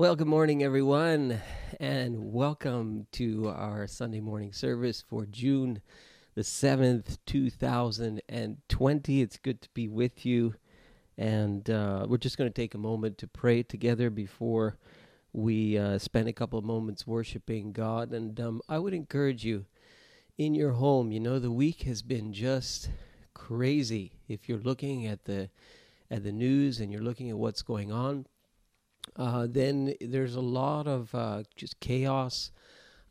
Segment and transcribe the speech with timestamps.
[0.00, 1.42] Well, good morning, everyone,
[1.78, 5.82] and welcome to our Sunday morning service for June
[6.34, 9.20] the 7th, 2020.
[9.20, 10.54] It's good to be with you,
[11.18, 14.78] and uh, we're just going to take a moment to pray together before
[15.34, 18.12] we uh, spend a couple of moments worshiping God.
[18.14, 19.66] And um, I would encourage you
[20.38, 22.88] in your home, you know, the week has been just
[23.34, 24.12] crazy.
[24.28, 25.50] If you're looking at the
[26.10, 28.24] at the news and you're looking at what's going on,
[29.16, 32.52] uh, then there's a lot of uh, just chaos,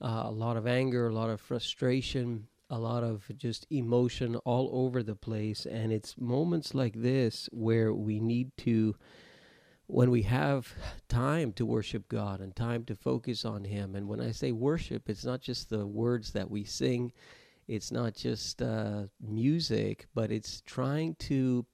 [0.01, 4.69] uh, a lot of anger, a lot of frustration, a lot of just emotion all
[4.71, 5.65] over the place.
[5.65, 8.95] And it's moments like this where we need to,
[9.87, 10.73] when we have
[11.07, 13.95] time to worship God and time to focus on Him.
[13.95, 17.11] And when I say worship, it's not just the words that we sing,
[17.67, 21.65] it's not just uh, music, but it's trying to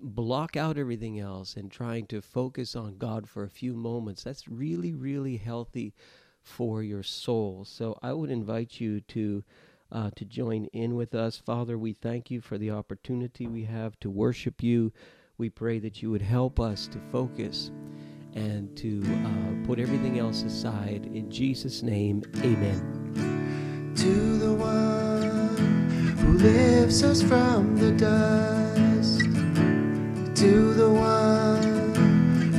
[0.00, 4.48] block out everything else and trying to focus on God for a few moments, that's
[4.48, 5.94] really, really healthy
[6.42, 7.64] for your soul.
[7.64, 9.44] So I would invite you to
[9.90, 11.38] uh, to join in with us.
[11.38, 14.92] Father, we thank you for the opportunity we have to worship you.
[15.38, 17.70] We pray that you would help us to focus
[18.34, 21.06] and to uh, put everything else aside.
[21.14, 23.94] In Jesus' name, amen.
[23.96, 28.67] To the one who lifts us from the dust
[30.38, 31.94] to the one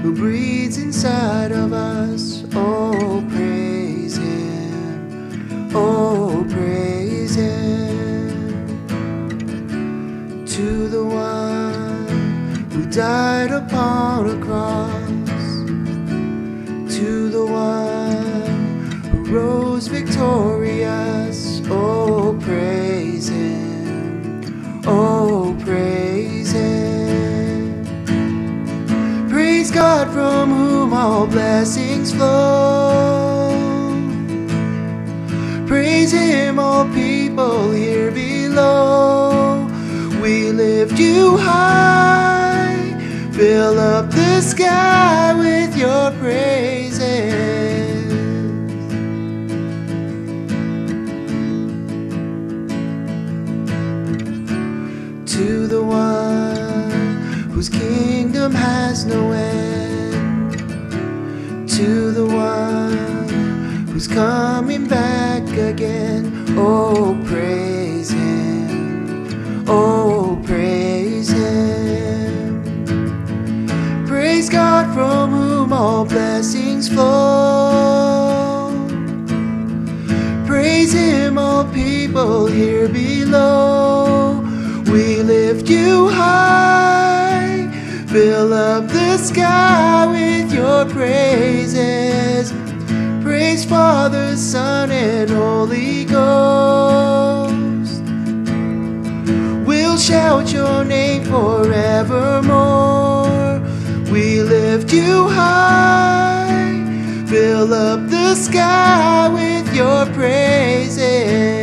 [0.02, 2.44] who breathes inside of us.
[2.54, 5.72] Oh, praise Him.
[5.74, 8.86] Oh, praise Him.
[10.46, 15.08] To the one who died upon a cross.
[16.98, 21.62] To the one who rose victorious.
[21.70, 24.82] Oh, praise Him.
[24.86, 25.99] Oh, praise
[30.14, 33.50] from whom all blessings flow.
[35.68, 39.68] Praise Him, all people here below.
[40.22, 42.98] We lift you high,
[43.32, 47.00] fill up the sky with your praises.
[55.36, 59.59] To the one whose kingdom has no end.
[61.80, 63.30] To the one
[63.88, 66.46] who's coming back again.
[66.58, 69.64] Oh, praise Him.
[69.66, 72.62] Oh, praise Him.
[74.06, 78.76] Praise God from whom all blessings flow.
[80.46, 84.42] Praise Him, all people here below.
[84.92, 87.70] We lift you high,
[88.10, 92.52] fill up the sky your praises.
[93.24, 98.04] Praise Father, Son, and Holy Ghost.
[99.66, 102.50] We'll shout your name forevermore.
[104.12, 106.76] We lift you high,
[107.28, 111.59] fill up the sky with your praises.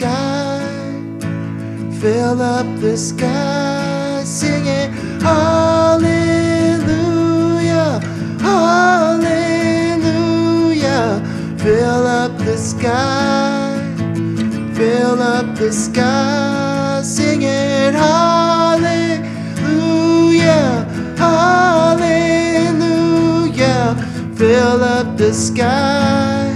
[0.00, 0.64] Sky,
[2.00, 4.90] fill up the sky, singing
[5.20, 6.00] hallelujah,
[8.40, 9.60] hallelujah.
[11.58, 13.76] Fill up the sky,
[14.72, 19.26] fill up the sky, singing hallelujah,
[21.18, 22.46] hallelujah.
[24.34, 26.54] Fill up the sky,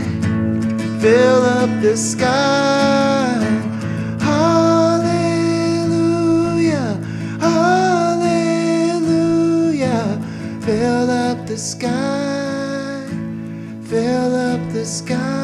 [0.99, 3.14] fill up the sky.
[11.35, 13.07] Up the sky,
[13.89, 15.44] fill up the sky.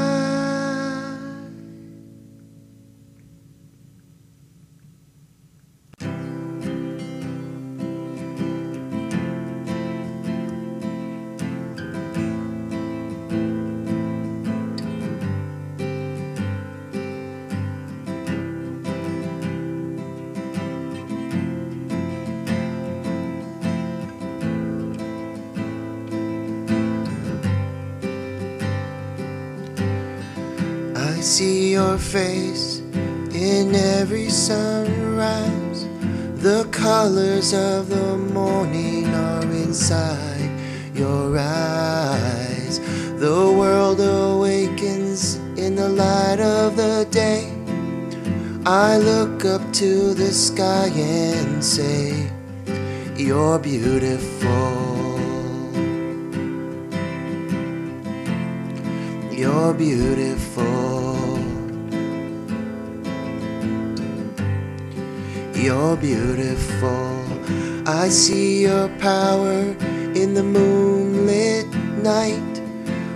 [32.00, 32.80] Face
[33.32, 35.86] in every sunrise.
[36.36, 40.50] The colors of the morning are inside
[40.94, 42.80] your eyes.
[43.18, 47.52] The world awakens in the light of the day.
[48.66, 52.30] I look up to the sky and say,
[53.16, 54.90] You're beautiful.
[59.30, 60.89] You're beautiful.
[65.62, 67.22] You're beautiful.
[67.86, 69.76] I see your power
[70.14, 71.66] in the moonlit
[72.02, 72.62] night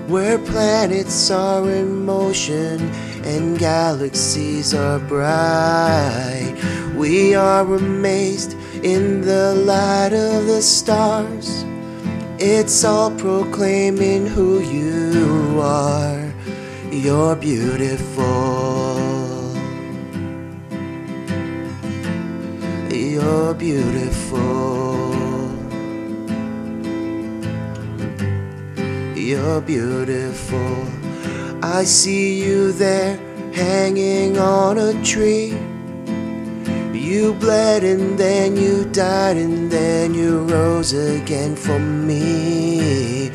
[0.08, 2.82] where planets are in motion
[3.24, 6.54] and galaxies are bright.
[6.94, 11.64] We are amazed in the light of the stars.
[12.38, 16.30] It's all proclaiming who you are.
[16.92, 18.73] You're beautiful.
[23.24, 25.08] You're beautiful.
[29.16, 30.86] You're beautiful.
[31.62, 33.16] I see you there
[33.54, 35.56] hanging on a tree.
[36.92, 43.30] You bled and then you died and then you rose again for me.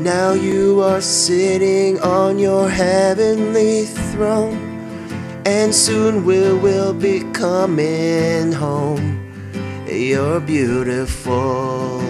[0.00, 4.58] Now you are sitting on your heavenly throne,
[5.46, 9.27] and soon we will be coming home.
[9.90, 12.02] You're beautiful.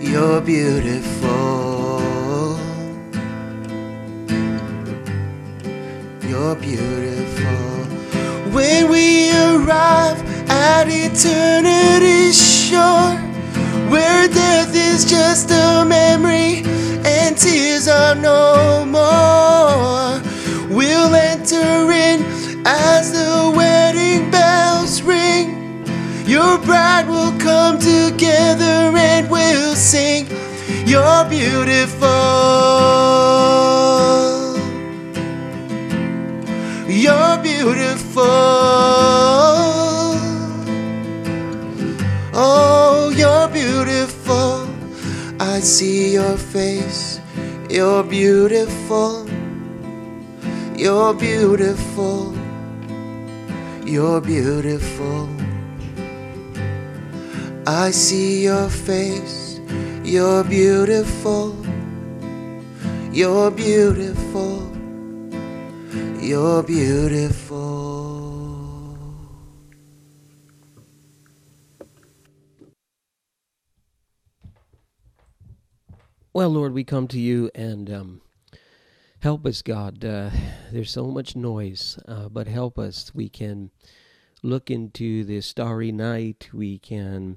[0.00, 2.00] You're beautiful.
[6.26, 7.84] You're beautiful.
[8.52, 10.20] When we arrive
[10.50, 13.14] at eternity's shore,
[13.88, 16.64] where death is just a memory
[17.04, 20.20] and tears are no more,
[20.74, 25.84] we'll enter in as the wedding bells ring.
[26.26, 30.26] Your bride will come together and we'll sing.
[30.86, 32.08] You're beautiful.
[36.88, 38.24] You're beautiful.
[42.32, 44.68] Oh, you're beautiful.
[45.40, 47.20] I see your face.
[47.68, 49.28] You're beautiful.
[50.76, 52.39] You're beautiful.
[53.90, 55.28] You're beautiful.
[57.66, 59.58] I see your face.
[60.04, 61.56] You're beautiful.
[63.10, 64.70] You're beautiful.
[66.22, 67.50] You're beautiful.
[76.32, 78.20] Well, Lord, we come to you and um,
[79.20, 80.04] help us, God.
[80.04, 80.30] Uh,
[80.72, 83.12] there's so much noise, uh, but help us.
[83.14, 83.70] We can
[84.42, 86.48] look into the starry night.
[86.52, 87.36] We can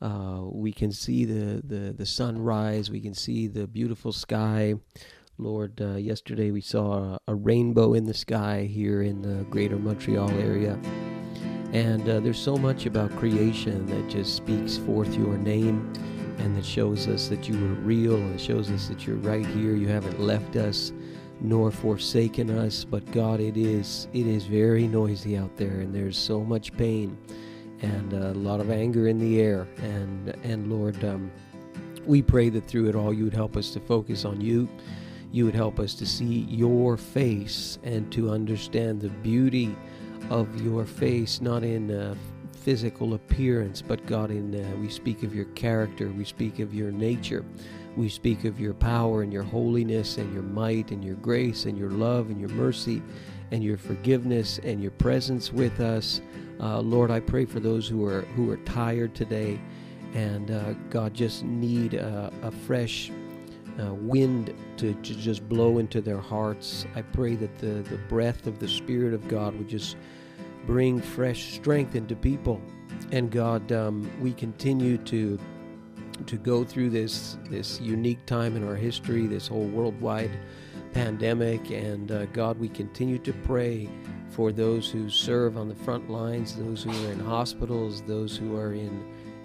[0.00, 2.88] uh, we can see the, the, the sunrise.
[2.88, 4.74] We can see the beautiful sky.
[5.38, 9.76] Lord, uh, yesterday we saw a, a rainbow in the sky here in the greater
[9.76, 10.78] Montreal area.
[11.72, 15.92] And uh, there's so much about creation that just speaks forth your name
[16.38, 19.74] and that shows us that you are real and shows us that you're right here.
[19.74, 20.92] You haven't left us
[21.40, 26.18] nor forsaken us, but God, it is it is very noisy out there, and there's
[26.18, 27.16] so much pain
[27.80, 29.68] and a lot of anger in the air.
[29.78, 31.30] And and Lord, um,
[32.06, 34.68] we pray that through it all, you would help us to focus on you.
[35.30, 39.76] You would help us to see your face and to understand the beauty
[40.30, 42.14] of your face, not in uh,
[42.58, 46.90] physical appearance, but God, in uh, we speak of your character, we speak of your
[46.90, 47.44] nature,
[47.96, 51.78] we speak of your power and your holiness and your might and your grace and
[51.78, 53.02] your love and your mercy
[53.50, 56.20] and your forgiveness and your presence with us.
[56.60, 59.60] Uh, Lord, I pray for those who are who are tired today,
[60.14, 63.10] and uh, God just need a, a fresh
[63.80, 66.86] uh, wind to, to just blow into their hearts.
[66.96, 69.96] I pray that the the breath of the Spirit of God would just
[70.66, 72.60] bring fresh strength into people.
[73.12, 75.38] And God, um, we continue to
[76.26, 80.30] to go through this this unique time in our history, this whole worldwide
[80.92, 83.88] pandemic, and uh, God, we continue to pray
[84.30, 88.56] for those who serve on the front lines, those who are in hospitals, those who
[88.56, 89.04] are in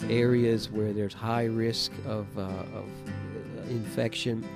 [0.10, 2.90] areas where there's high risk of, uh, of
[3.70, 4.48] infection.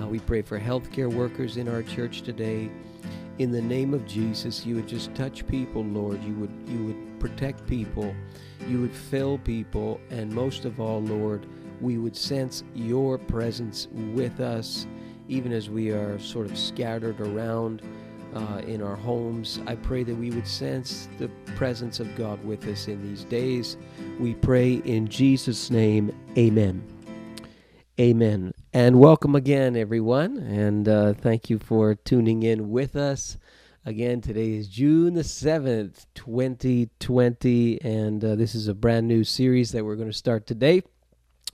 [0.00, 2.70] Uh, we pray for healthcare workers in our church today.
[3.38, 6.22] In the name of Jesus, you would just touch people, Lord.
[6.24, 8.14] You would you would protect people.
[8.66, 11.46] You would fill people, and most of all, Lord,
[11.80, 14.86] we would sense your presence with us,
[15.28, 17.82] even as we are sort of scattered around
[18.34, 19.60] uh, in our homes.
[19.66, 23.76] I pray that we would sense the presence of God with us in these days.
[24.18, 26.82] We pray in Jesus' name, Amen.
[28.00, 28.52] Amen.
[28.78, 30.36] And welcome again, everyone.
[30.36, 33.36] And uh, thank you for tuning in with us.
[33.84, 37.82] Again, today is June the 7th, 2020.
[37.82, 40.84] And uh, this is a brand new series that we're going to start today.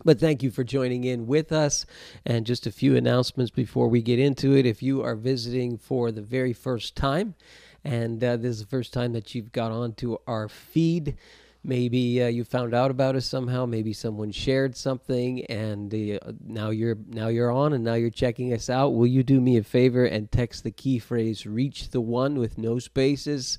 [0.04, 1.86] But thank you for joining in with us.
[2.26, 4.66] And just a few announcements before we get into it.
[4.66, 7.36] If you are visiting for the very first time,
[7.82, 11.16] and uh, this is the first time that you've got onto our feed,
[11.64, 16.70] maybe uh, you found out about us somehow maybe someone shared something and uh, now
[16.70, 19.62] you're now you're on and now you're checking us out will you do me a
[19.62, 23.58] favor and text the key phrase reach the one with no spaces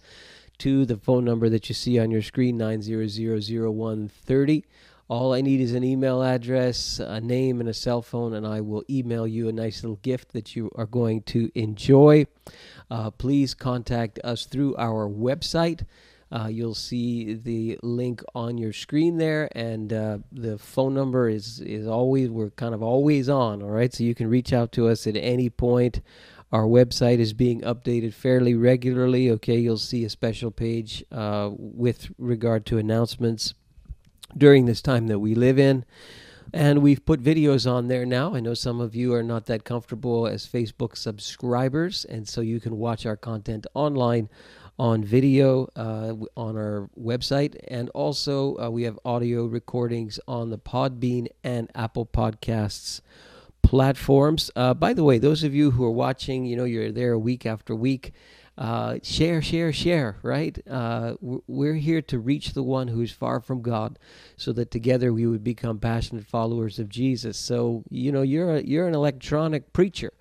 [0.57, 4.63] to the phone number that you see on your screen 9000130
[5.07, 8.62] all I need is an email address, a name, and a cell phone, and I
[8.62, 12.25] will email you a nice little gift that you are going to enjoy.
[12.89, 15.85] Uh, please contact us through our website.
[16.36, 21.62] Uh, you'll see the link on your screen there, and uh, the phone number is
[21.62, 23.62] is always we're kind of always on.
[23.63, 26.01] All right, so you can reach out to us at any point.
[26.51, 29.32] Our website is being updated fairly regularly.
[29.32, 33.54] Okay, you'll see a special page uh, with regard to announcements
[34.36, 35.86] during this time that we live in.
[36.54, 38.36] And we've put videos on there now.
[38.36, 42.60] I know some of you are not that comfortable as Facebook subscribers, and so you
[42.60, 44.30] can watch our content online
[44.77, 50.58] on video uh, on our website, and also uh, we have audio recordings on the
[50.58, 53.01] Podbean and Apple Podcasts
[53.62, 54.51] platforms.
[54.55, 57.46] Uh, by the way, those of you who are watching, you know, you're there week
[57.46, 58.13] after week.
[58.58, 60.58] Uh, share, share, share, right?
[60.70, 64.00] Uh, we're here to reach the one who is far from God
[64.38, 67.38] so that together we would become passionate followers of Jesus.
[67.38, 70.13] So, you know, you're, a, you're an electronic preacher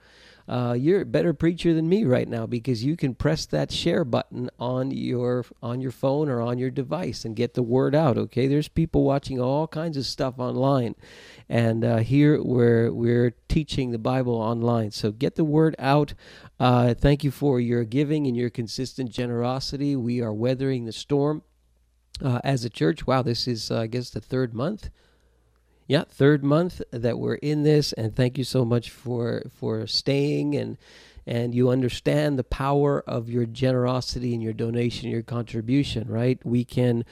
[0.47, 4.05] uh, you're a better preacher than me right now because you can press that share
[4.05, 8.19] button on your on your phone or on your device and get the word out.
[8.19, 10.95] Okay, there's people watching all kinds of stuff online,
[11.49, 14.91] and uh, here we're we're teaching the Bible online.
[14.91, 16.13] So get the word out.
[16.61, 19.97] Uh, thank you for your giving and your consistent generosity.
[19.97, 21.43] We are weathering the storm
[22.23, 23.07] uh, as a church.
[23.07, 24.91] Wow, this is uh, I guess the third month
[25.87, 30.55] yeah, third month that we're in this, and thank you so much for for staying
[30.55, 30.79] and
[31.27, 36.09] and you understand the power of your generosity and your donation, your contribution.
[36.09, 36.39] Right?
[36.45, 37.05] We can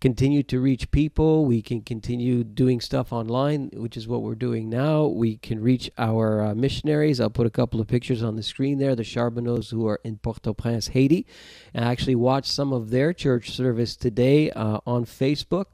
[0.00, 1.44] continue to reach people.
[1.44, 5.06] We can continue doing stuff online, which is what we're doing now.
[5.06, 7.20] We can reach our uh, missionaries.
[7.20, 8.96] I'll put a couple of pictures on the screen there.
[8.96, 11.26] The Charbonneaus who are in Port-au-Prince, Haiti.
[11.74, 15.66] And I actually watched some of their church service today uh, on Facebook.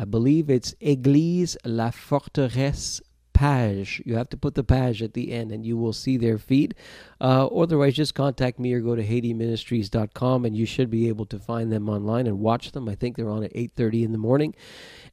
[0.00, 3.02] I believe it's Église La Forteresse
[3.34, 4.02] page.
[4.06, 6.74] You have to put the page at the end and you will see their feed.
[7.20, 11.38] Uh, otherwise, just contact me or go to HaitiMinistries.com and you should be able to
[11.38, 12.88] find them online and watch them.
[12.88, 14.54] I think they're on at 8.30 in the morning.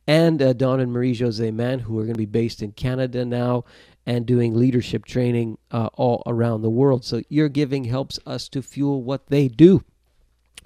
[0.08, 3.26] And uh, Don and Marie Jose Mann, who are going to be based in Canada
[3.26, 3.66] now
[4.06, 7.04] and doing leadership training uh, all around the world.
[7.04, 9.84] So your giving helps us to fuel what they do.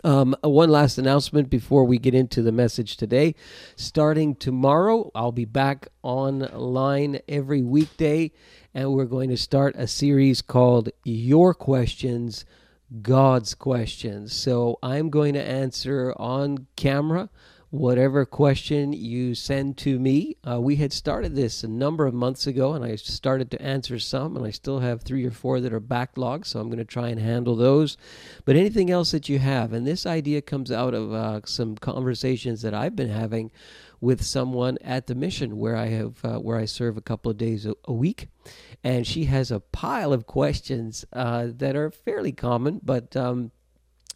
[0.03, 3.35] Um, one last announcement before we get into the message today.
[3.75, 8.31] Starting tomorrow, I'll be back online every weekday,
[8.73, 12.45] and we're going to start a series called Your Questions,
[13.01, 14.33] God's Questions.
[14.33, 17.29] So I'm going to answer on camera
[17.71, 20.35] whatever question you send to me.
[20.47, 23.97] Uh, we had started this a number of months ago, and I started to answer
[23.97, 26.85] some, and I still have three or four that are backlogged, so I'm going to
[26.85, 27.97] try and handle those.
[28.43, 32.61] But anything else that you have, and this idea comes out of uh, some conversations
[32.61, 33.51] that I've been having
[34.01, 37.37] with someone at the mission where I have uh, where I serve a couple of
[37.37, 38.27] days a, week,
[38.83, 43.51] and she has a pile of questions uh, that are fairly common, but um,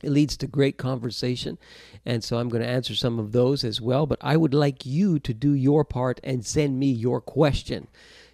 [0.05, 1.57] it leads to great conversation.
[2.05, 4.05] And so I'm going to answer some of those as well.
[4.05, 7.87] But I would like you to do your part and send me your question.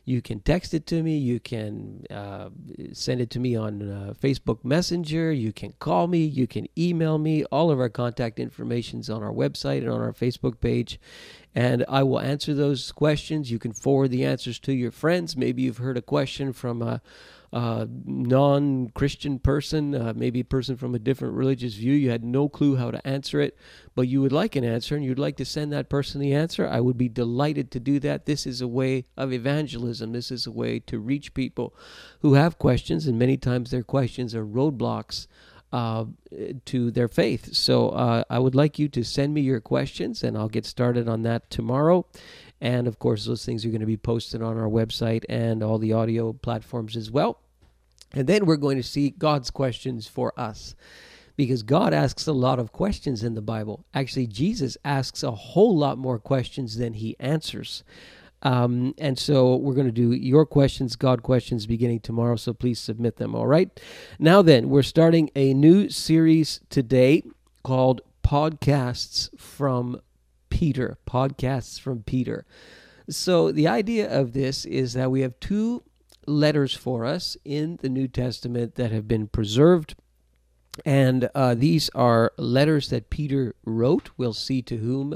[0.04, 1.18] You can text it to me.
[1.18, 2.50] You can uh,
[2.92, 5.32] send it to me on uh, Facebook Messenger.
[5.32, 6.26] You can call me.
[6.26, 7.46] You can email me.
[7.46, 11.00] All of our contact information is on our website and on our Facebook page.
[11.54, 13.52] And I will answer those questions.
[13.52, 15.38] You can forward the answers to your friends.
[15.38, 17.02] Maybe you've heard a question from a
[17.54, 22.24] uh, non Christian person, uh, maybe a person from a different religious view, you had
[22.24, 23.58] no clue how to answer it,
[23.94, 26.68] but you would like an answer and you'd like to send that person the answer,
[26.68, 28.26] I would be delighted to do that.
[28.26, 30.14] This is a way of evangelism.
[30.14, 31.76] This is a way to reach people
[32.22, 35.28] who have questions, and many times their questions are roadblocks.
[35.74, 36.04] Uh,
[36.66, 37.56] to their faith.
[37.56, 41.08] So uh, I would like you to send me your questions, and I'll get started
[41.08, 42.06] on that tomorrow.
[42.62, 45.80] And of course, those things are going to be posted on our website and all
[45.80, 47.40] the audio platforms as well.
[48.14, 50.76] And then we're going to see God's questions for us
[51.36, 53.86] because God asks a lot of questions in the Bible.
[53.94, 57.84] Actually, Jesus asks a whole lot more questions than he answers.
[58.44, 62.36] Um, and so we're going to do your questions, God questions, beginning tomorrow.
[62.36, 63.36] So please submit them.
[63.36, 63.80] All right.
[64.20, 67.24] Now then, we're starting a new series today
[67.64, 70.02] called Podcasts from
[70.52, 71.00] Peter.
[71.08, 72.46] Podcasts from Peter.
[73.10, 75.82] So the idea of this is that we have two
[76.28, 79.96] letters for us in the New Testament that have been preserved.
[80.86, 84.12] And uh, these are letters that Peter wrote.
[84.18, 85.16] We'll see to whom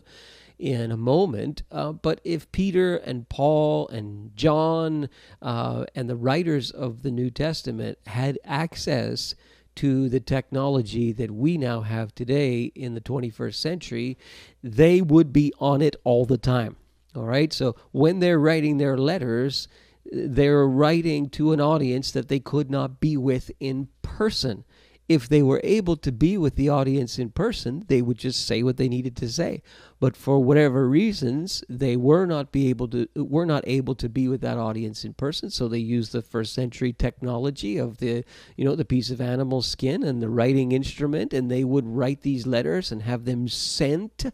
[0.58, 1.63] in a moment.
[1.72, 5.10] Uh, but if Peter and Paul and John
[5.42, 9.36] uh, and the writers of the New Testament had access
[9.75, 14.17] to the technology that we now have today in the 21st century,
[14.63, 16.75] they would be on it all the time.
[17.15, 17.51] All right.
[17.53, 19.67] So when they're writing their letters,
[20.12, 24.63] they're writing to an audience that they could not be with in person
[25.07, 28.63] if they were able to be with the audience in person, they would just say
[28.63, 29.62] what they needed to say.
[30.00, 34.27] But for whatever reasons, they were not be able to were not able to be
[34.27, 35.51] with that audience in person.
[35.51, 38.24] So they used the first century technology of the
[38.57, 42.21] you know the piece of animal skin and the writing instrument, and they would write
[42.21, 44.25] these letters and have them sent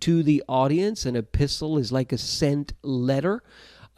[0.00, 1.04] to the audience.
[1.04, 3.42] An epistle is like a sent letter.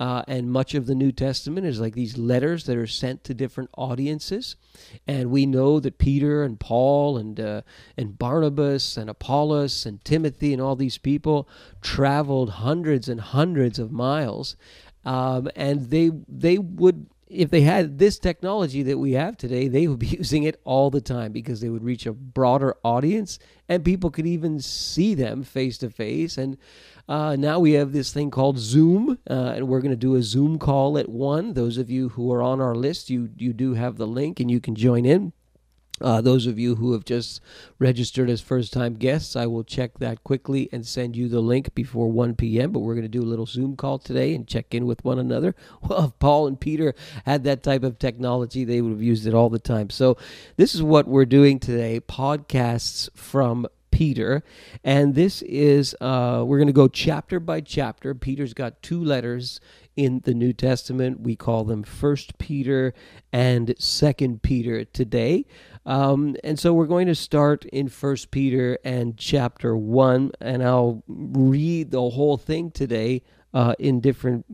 [0.01, 3.35] Uh, and much of the New Testament is like these letters that are sent to
[3.35, 4.55] different audiences.
[5.09, 7.63] And we know that Peter and Paul and uh,
[7.97, 11.49] and Barnabas and Apollos and Timothy and all these people
[11.81, 14.57] traveled hundreds and hundreds of miles,
[15.05, 19.87] um, and they they would if they had this technology that we have today, they
[19.87, 23.85] would be using it all the time because they would reach a broader audience and
[23.85, 26.39] people could even see them face to face.
[26.39, 26.57] And
[27.09, 30.23] uh, now we have this thing called Zoom, uh, and we're going to do a
[30.23, 31.55] Zoom call at one.
[31.55, 34.51] Those of you who are on our list, you you do have the link, and
[34.51, 35.33] you can join in.
[36.01, 37.41] Uh, those of you who have just
[37.79, 41.75] registered as first time guests, I will check that quickly and send you the link
[41.75, 42.73] before 1 p.m.
[42.73, 45.19] But we're going to do a little Zoom call today and check in with one
[45.19, 45.55] another.
[45.89, 49.33] Well, if Paul and Peter had that type of technology, they would have used it
[49.33, 49.89] all the time.
[49.91, 50.19] So,
[50.57, 54.45] this is what we're doing today podcasts from Peter.
[54.85, 58.15] And this is, uh, we're going to go chapter by chapter.
[58.15, 59.61] Peter's got two letters
[59.97, 61.19] in the New Testament.
[61.19, 62.95] We call them First Peter
[63.33, 65.47] and Second Peter today.
[65.89, 71.03] Um, and so we're going to start in First Peter and chapter 1, and I'll
[71.09, 73.23] read the whole thing today
[73.55, 74.45] uh, in different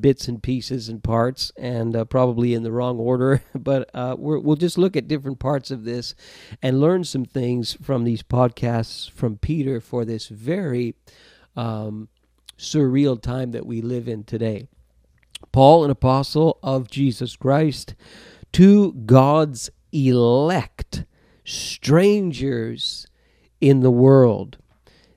[0.00, 3.42] bits and pieces and parts, and uh, probably in the wrong order.
[3.54, 6.14] But uh, we will just look at different parts of this
[6.62, 10.94] and learn some things from these podcasts from Peter for this very
[11.54, 12.08] um,
[12.58, 14.68] surreal time that we live in today.
[15.52, 17.94] Paul, an apostle of Jesus Christ,
[18.52, 21.04] to God's elect,
[21.44, 23.06] strangers
[23.60, 24.58] in the world,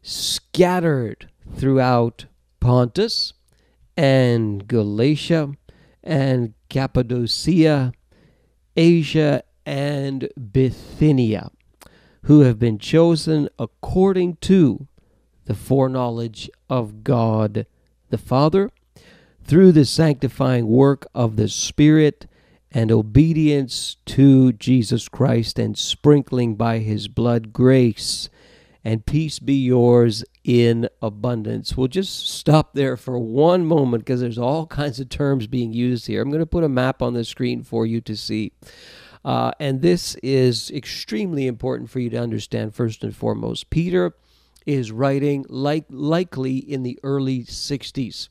[0.01, 2.25] scattered throughout
[2.59, 3.33] Pontus
[3.97, 5.53] and Galatia
[6.03, 7.93] and Cappadocia,
[8.75, 11.49] Asia and Bithynia,
[12.23, 14.87] who have been chosen according to
[15.45, 17.65] the foreknowledge of God
[18.09, 18.71] the Father,
[19.43, 22.27] through the sanctifying work of the Spirit
[22.75, 28.27] and obedience to Jesus Christ and sprinkling by his blood grace
[28.83, 31.77] and peace be yours in abundance.
[31.77, 36.05] We'll just stop there for one moment because there's all kinds of terms being used
[36.05, 36.21] here.
[36.21, 38.51] I'm going to put a map on the screen for you to see.
[39.23, 43.69] Uh, and this is extremely important for you to understand first and foremost.
[43.69, 44.13] Peter
[44.65, 48.27] is writing like likely in the early 60s,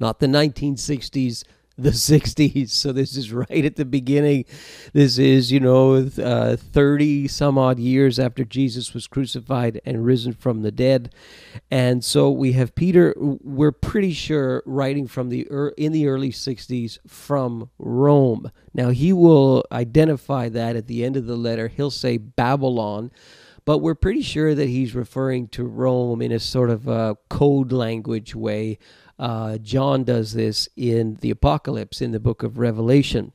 [0.00, 1.44] not the 1960s
[1.82, 2.70] the 60s.
[2.70, 4.44] So this is right at the beginning.
[4.92, 10.32] This is, you know, uh, 30 some odd years after Jesus was crucified and risen
[10.32, 11.14] from the dead.
[11.70, 16.98] And so we have Peter, we're pretty sure, writing from the in the early 60s
[17.06, 18.50] from Rome.
[18.74, 21.68] Now he will identify that at the end of the letter.
[21.68, 23.10] He'll say Babylon
[23.64, 27.70] but we're pretty sure that he's referring to Rome in a sort of a code
[27.70, 28.78] language way
[29.18, 33.32] uh, John does this in the Apocalypse in the book of Revelation.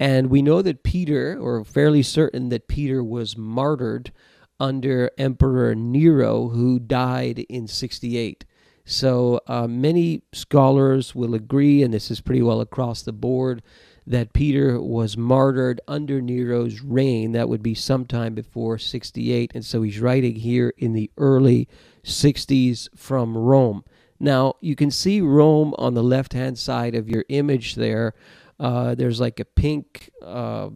[0.00, 4.12] And we know that Peter, or fairly certain that Peter was martyred
[4.58, 8.44] under Emperor Nero, who died in 68.
[8.84, 13.62] So uh, many scholars will agree, and this is pretty well across the board,
[14.06, 17.32] that Peter was martyred under Nero's reign.
[17.32, 19.52] That would be sometime before 68.
[19.54, 21.68] And so he's writing here in the early
[22.04, 23.84] 60s from Rome.
[24.22, 28.14] Now, you can see Rome on the left hand side of your image there.
[28.60, 30.70] Uh, there's like a pink uh,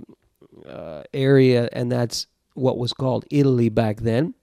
[0.68, 4.34] uh, area, and that's what was called Italy back then.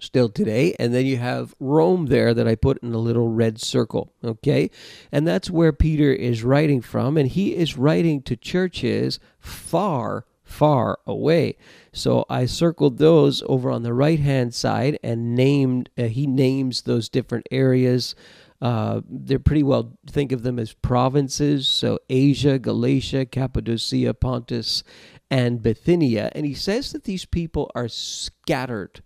[0.00, 0.74] still today.
[0.78, 4.12] And then you have Rome there that I put in a little red circle.
[4.22, 4.70] Okay.
[5.12, 7.16] And that's where Peter is writing from.
[7.16, 11.56] And he is writing to churches far, far away.
[11.96, 16.82] So I circled those over on the right hand side and named, uh, he names
[16.82, 18.14] those different areas.
[18.60, 21.66] Uh, they're pretty well, think of them as provinces.
[21.66, 24.82] So Asia, Galatia, Cappadocia, Pontus,
[25.30, 26.30] and Bithynia.
[26.34, 29.02] And he says that these people are scattered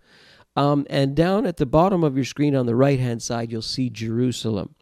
[0.56, 3.62] um, and down at the bottom of your screen on the right hand side, you'll
[3.62, 4.74] see Jerusalem.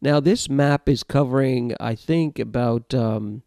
[0.00, 3.42] Now, this map is covering, I think, about, um,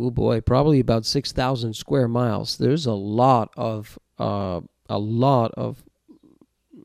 [0.00, 2.58] oh boy, probably about 6,000 square miles.
[2.58, 5.82] There's a lot of, uh, a lot of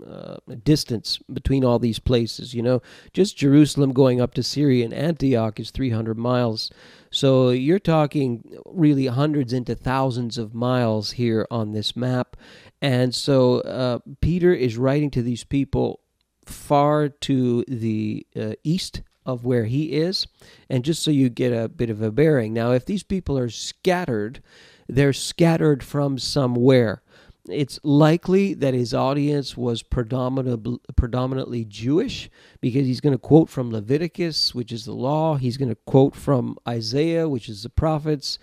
[0.06, 2.54] uh, distance between all these places.
[2.54, 2.82] You know,
[3.14, 6.72] just Jerusalem going up to Syria and Antioch is 300 miles.
[7.12, 12.36] So you're talking really hundreds into thousands of miles here on this map.
[12.82, 16.02] And so uh, Peter is writing to these people
[16.46, 20.28] far to the uh, east of where he is.
[20.70, 23.50] And just so you get a bit of a bearing, now, if these people are
[23.50, 24.42] scattered,
[24.88, 27.02] they're scattered from somewhere
[27.50, 33.72] it's likely that his audience was predominantly, predominantly Jewish because he's going to quote from
[33.72, 35.36] Leviticus, which is the law.
[35.36, 38.40] He's going to quote from Isaiah, which is the prophets.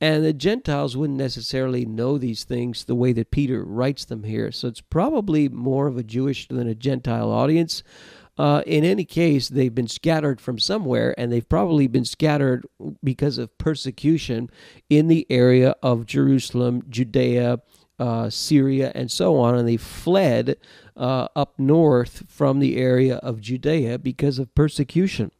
[0.00, 4.50] And the Gentiles wouldn't necessarily know these things the way that Peter writes them here.
[4.52, 7.82] So it's probably more of a Jewish than a Gentile audience.
[8.38, 12.66] Uh, in any case, they've been scattered from somewhere, and they've probably been scattered
[13.02, 14.50] because of persecution
[14.90, 17.60] in the area of Jerusalem, Judea,
[17.98, 20.56] uh, Syria, and so on, and they fled
[20.96, 25.30] uh, up north from the area of Judea because of persecution.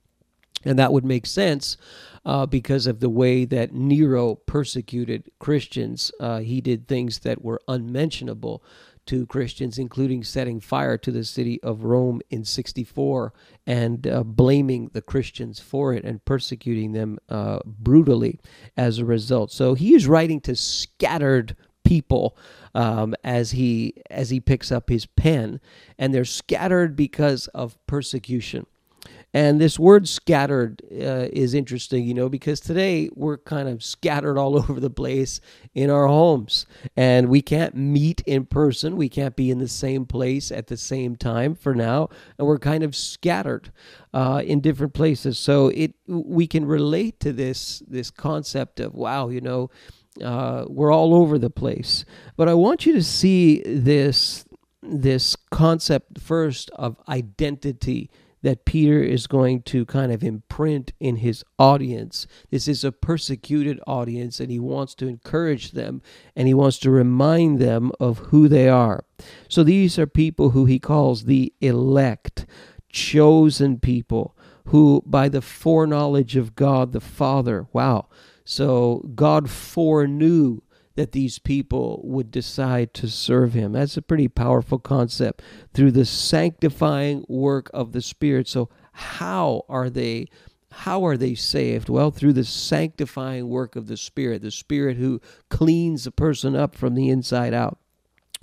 [0.64, 1.76] And that would make sense
[2.24, 6.10] uh, because of the way that Nero persecuted Christians.
[6.18, 8.64] Uh, he did things that were unmentionable
[9.06, 13.32] to Christians, including setting fire to the city of Rome in 64
[13.66, 18.40] and uh, blaming the Christians for it and persecuting them uh, brutally
[18.76, 19.50] as a result.
[19.50, 22.36] So he is writing to scattered people
[22.74, 25.60] um, as he as he picks up his pen,
[25.98, 28.66] and they're scattered because of persecution.
[29.36, 34.38] And this word scattered uh, is interesting, you know, because today we're kind of scattered
[34.38, 35.42] all over the place
[35.74, 36.64] in our homes
[36.96, 38.96] and we can't meet in person.
[38.96, 42.08] We can't be in the same place at the same time for now.
[42.38, 43.72] And we're kind of scattered
[44.14, 45.38] uh, in different places.
[45.38, 49.68] So it we can relate to this this concept of, wow, you know,
[50.24, 52.06] uh, we're all over the place.
[52.38, 54.46] But I want you to see this
[54.82, 58.08] this concept first of identity
[58.46, 62.28] that Peter is going to kind of imprint in his audience.
[62.48, 66.00] This is a persecuted audience, and he wants to encourage them
[66.36, 69.04] and he wants to remind them of who they are.
[69.48, 72.46] So these are people who he calls the elect,
[72.88, 78.06] chosen people, who by the foreknowledge of God the Father, wow,
[78.44, 80.60] so God foreknew
[80.96, 83.72] that these people would decide to serve him.
[83.72, 88.48] That's a pretty powerful concept through the sanctifying work of the Spirit.
[88.48, 90.26] So how are they
[90.70, 91.88] how are they saved?
[91.88, 96.74] Well, through the sanctifying work of the Spirit, the Spirit who cleans a person up
[96.74, 97.78] from the inside out.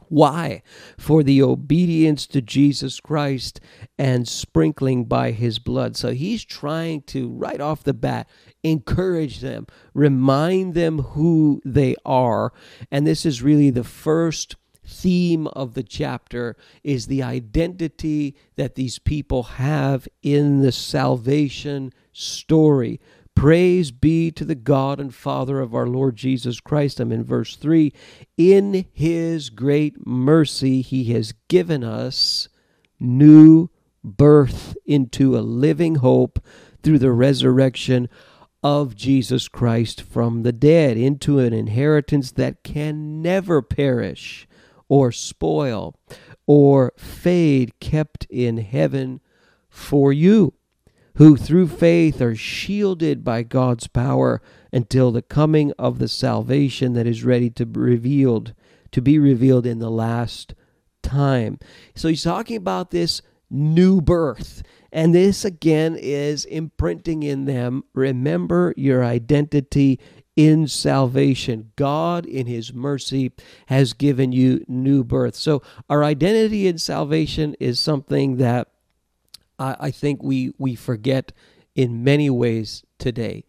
[0.09, 0.61] Why?
[0.97, 3.59] For the obedience to Jesus Christ
[3.97, 5.95] and sprinkling by his blood.
[5.95, 8.29] So he's trying to, right off the bat,
[8.63, 12.53] encourage them, remind them who they are.
[12.91, 18.99] And this is really the first theme of the chapter is the identity that these
[18.99, 22.99] people have in the salvation story.
[23.35, 26.99] Praise be to the God and Father of our Lord Jesus Christ.
[26.99, 27.91] I'm in verse 3.
[28.37, 32.47] In his great mercy, he has given us
[32.99, 33.69] new
[34.03, 36.39] birth into a living hope
[36.81, 38.07] through the resurrection
[38.63, 44.47] of Jesus Christ from the dead, into an inheritance that can never perish
[44.87, 45.95] or spoil
[46.45, 49.19] or fade, kept in heaven
[49.69, 50.53] for you
[51.15, 57.07] who through faith are shielded by God's power until the coming of the salvation that
[57.07, 58.53] is ready to be revealed
[58.91, 60.53] to be revealed in the last
[61.01, 61.59] time.
[61.95, 64.63] So he's talking about this new birth.
[64.91, 69.99] And this again is imprinting in them remember your identity
[70.35, 71.71] in salvation.
[71.75, 73.31] God, in His mercy,
[73.67, 75.35] has given you new birth.
[75.35, 78.72] So, our identity in salvation is something that
[79.59, 81.31] I, I think we, we forget
[81.75, 83.45] in many ways today.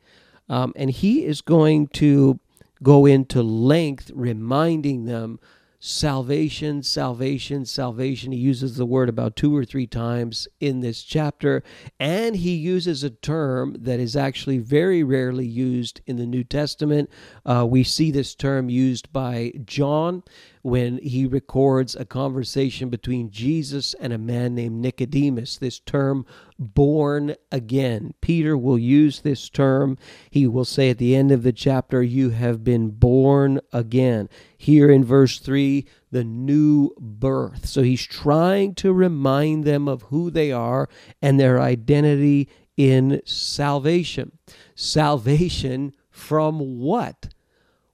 [0.49, 2.39] Um, and he is going to
[2.83, 5.39] go into length reminding them
[5.87, 8.33] salvation, salvation, salvation.
[8.33, 11.63] He uses the word about two or three times in this chapter,
[12.01, 17.11] and he uses a term that is actually very rarely used in the New Testament.
[17.45, 20.23] Uh, we see this term used by John
[20.65, 25.59] when he records a conversation between Jesus and a man named Nicodemus.
[25.59, 26.25] This term,
[26.59, 28.15] born again.
[28.23, 29.99] Peter will use this term.
[30.31, 34.31] He will say at the end of the chapter, You have been born again.
[34.57, 37.67] Here in verse 3, the new birth.
[37.67, 40.89] So he's trying to remind them of who they are
[41.21, 44.39] and their identity in salvation.
[44.75, 47.34] Salvation from what?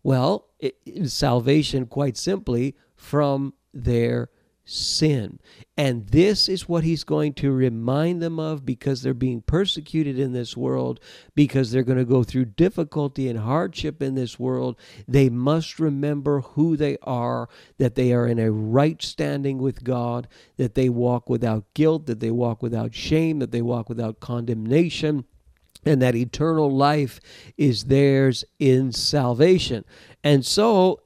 [0.03, 4.31] Well, it, salvation, quite simply, from their
[4.65, 5.39] sin.
[5.77, 10.33] And this is what he's going to remind them of because they're being persecuted in
[10.33, 11.01] this world,
[11.35, 14.79] because they're going to go through difficulty and hardship in this world.
[15.09, 20.29] They must remember who they are, that they are in a right standing with God,
[20.57, 25.25] that they walk without guilt, that they walk without shame, that they walk without condemnation
[25.85, 27.21] and that eternal life
[27.57, 29.85] is theirs in salvation.
[30.23, 31.01] And so,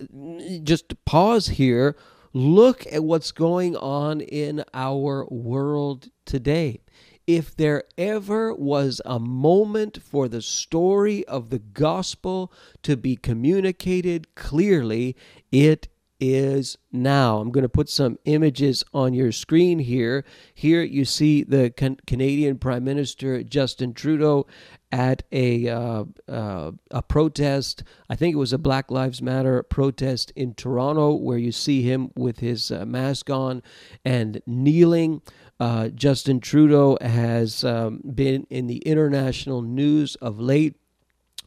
[0.62, 1.96] just pause here,
[2.32, 6.80] look at what's going on in our world today.
[7.26, 14.34] If there ever was a moment for the story of the gospel to be communicated
[14.34, 15.16] clearly,
[15.50, 15.88] it
[16.20, 17.38] is now.
[17.38, 20.24] I'm going to put some images on your screen here.
[20.54, 24.46] Here you see the can- Canadian Prime Minister Justin Trudeau
[24.92, 27.82] at a uh, uh, a protest.
[28.08, 32.10] I think it was a Black Lives Matter protest in Toronto, where you see him
[32.16, 33.62] with his uh, mask on
[34.04, 35.22] and kneeling.
[35.58, 40.76] Uh, Justin Trudeau has um, been in the international news of late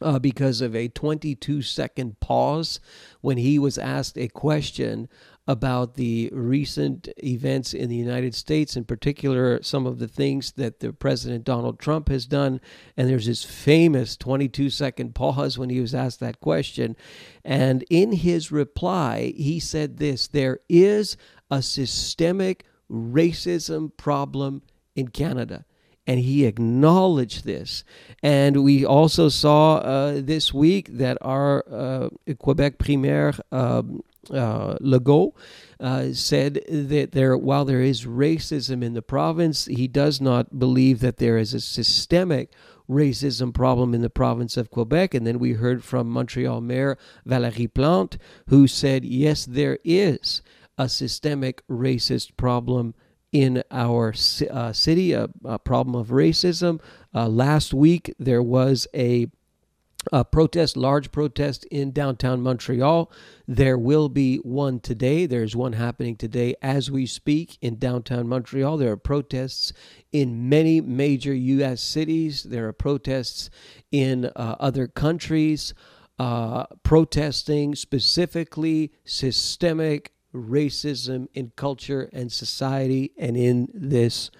[0.00, 2.80] uh, because of a 22 second pause
[3.20, 5.08] when he was asked a question
[5.48, 10.80] about the recent events in the United States, in particular, some of the things that
[10.80, 12.60] the President Donald Trump has done.
[12.98, 16.96] And there's this famous 22 second pause when he was asked that question.
[17.44, 21.16] And in his reply, he said this there is
[21.50, 24.62] a systemic racism problem
[24.94, 25.64] in Canada
[26.08, 27.84] and he acknowledged this.
[28.22, 35.34] And we also saw uh, this week that our uh, Quebec Premier um, uh, Legault
[35.78, 41.00] uh, said that there, while there is racism in the province, he does not believe
[41.00, 42.50] that there is a systemic
[42.88, 45.12] racism problem in the province of Quebec.
[45.12, 48.18] And then we heard from Montreal Mayor Valérie Plante,
[48.48, 50.40] who said, yes, there is
[50.78, 52.94] a systemic racist problem
[53.32, 54.14] in our
[54.50, 56.80] uh, city, a, a, problem of racism.
[57.14, 59.26] Uh, last week, there was a,
[60.12, 63.12] a, protest, large protest in downtown Montreal.
[63.46, 65.26] There will be one today.
[65.26, 68.78] There's one happening today as we speak in downtown Montreal.
[68.78, 69.74] There are protests
[70.10, 71.82] in many major U.S.
[71.82, 73.50] cities, there are protests
[73.90, 75.74] in uh, other countries.
[76.20, 84.30] Uh, protesting specifically systemic racism in culture and society and in this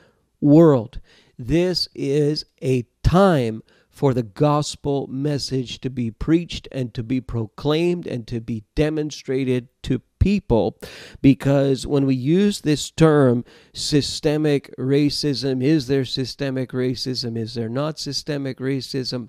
[0.40, 1.00] world.
[1.38, 3.62] This is a time
[3.98, 9.68] for the gospel message to be preached and to be proclaimed and to be demonstrated
[9.82, 10.78] to people
[11.20, 17.98] because when we use this term systemic racism is there systemic racism is there not
[17.98, 19.28] systemic racism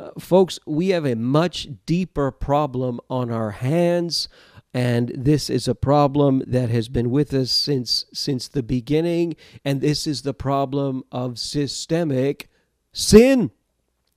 [0.00, 4.28] uh, folks we have a much deeper problem on our hands
[4.74, 9.80] and this is a problem that has been with us since since the beginning and
[9.80, 12.48] this is the problem of systemic
[12.92, 13.50] sin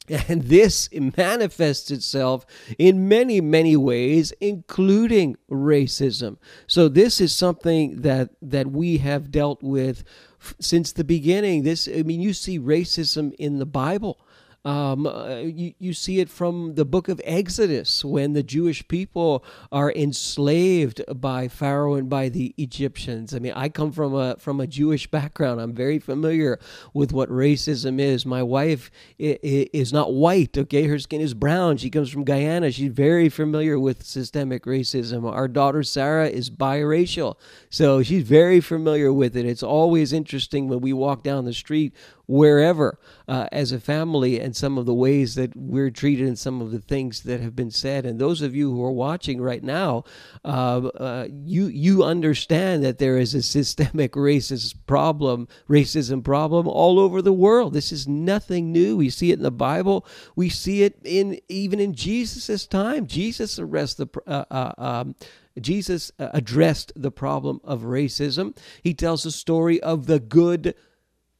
[0.08, 2.46] and this manifests itself
[2.78, 6.38] in many, many ways, including racism.
[6.68, 10.04] So this is something that that we have dealt with
[10.40, 11.64] f- since the beginning.
[11.64, 14.20] This, I mean, you see racism in the Bible.
[14.66, 19.46] Um, uh, you, you see it from the book of Exodus when the Jewish people
[19.72, 23.36] are enslaved by Pharaoh and by the Egyptians.
[23.36, 25.62] I mean, I come from a from a Jewish background.
[25.62, 26.60] I'm very familiar
[26.96, 28.26] with what racism is.
[28.26, 30.58] My wife is not white.
[30.58, 31.78] Okay, her skin is brown.
[31.78, 32.72] She comes from Guyana.
[32.72, 35.32] She's very familiar with systemic racism.
[35.32, 37.36] Our daughter Sarah is biracial,
[37.70, 39.46] so she's very familiar with it.
[39.46, 41.94] It's always interesting when we walk down the street
[42.28, 46.62] wherever uh, as a family and some of the ways that we're treated and some
[46.62, 48.06] of the things that have been said.
[48.06, 50.04] And those of you who are watching right now,
[50.44, 57.00] uh, uh, you you understand that there is a systemic racist problem, racism problem all
[57.00, 57.74] over the world.
[57.74, 58.98] This is nothing new.
[58.98, 60.06] We see it in the Bible.
[60.36, 63.08] We see it in even in Jesus's time.
[63.08, 64.22] Jesus arrested the.
[64.28, 65.16] Uh, uh, um,
[65.60, 68.58] Jesus uh, addressed the problem of racism.
[68.84, 70.76] He tells the story of the good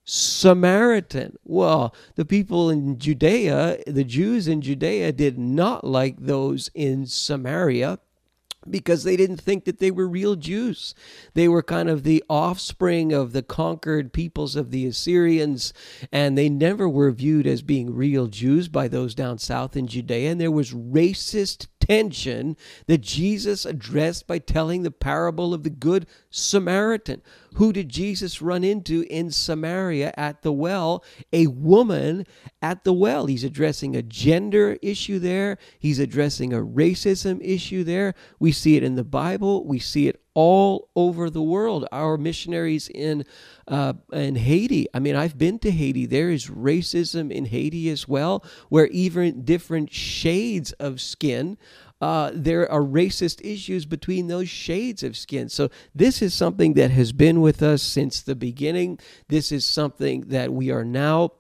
[0.06, 1.36] Samaritan.
[1.44, 8.00] Well, the people in Judea, the Jews in Judea, did not like those in Samaria
[8.70, 10.96] because they didn't think that they were real Jews.
[11.34, 15.74] They were kind of the offspring of the conquered peoples of the Assyrians,
[16.12, 20.32] and they never were viewed as being real Jews by those down south in Judea.
[20.32, 26.08] And there was racist tension that Jesus addressed by telling the parable of the Good
[26.30, 27.22] Samaritan.
[27.56, 31.04] Who did Jesus run into in Samaria at the well?
[31.32, 32.26] A woman
[32.62, 33.28] at the well.
[33.28, 38.14] He's addressing a gender issue there, he's addressing a racism issue there.
[38.40, 41.88] We see it in the Bible, we see it all over the world.
[41.92, 43.26] Our missionaries in
[43.68, 44.86] uh, in Haiti.
[44.94, 46.06] I mean, I've been to Haiti.
[46.06, 51.58] There is racism in Haiti as well, where even different shades of skin.
[52.02, 55.48] Uh, there are racist issues between those shades of skin.
[55.50, 59.00] So, this is something that has been with us since the beginning.
[59.30, 61.32] This is something that we are now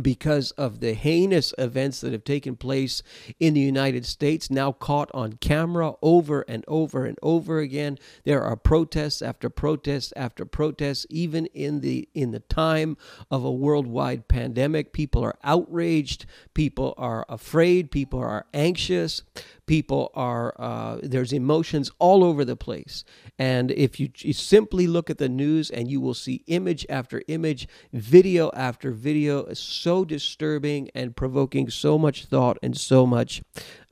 [0.00, 3.02] because of the heinous events that have taken place
[3.38, 7.98] in the United States, now caught on camera over and over and over again.
[8.24, 12.96] There are protests after protests after protests, even in the in the time
[13.30, 14.92] of a worldwide pandemic.
[14.92, 19.22] People are outraged, people are afraid, people are anxious,
[19.70, 23.04] people are uh, there's emotions all over the place.
[23.38, 27.22] And if you, you, simply look at the news and you will see image after
[27.28, 33.42] image video after video so disturbing and provoking so much thought and so much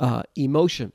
[0.01, 0.93] uh, emotion.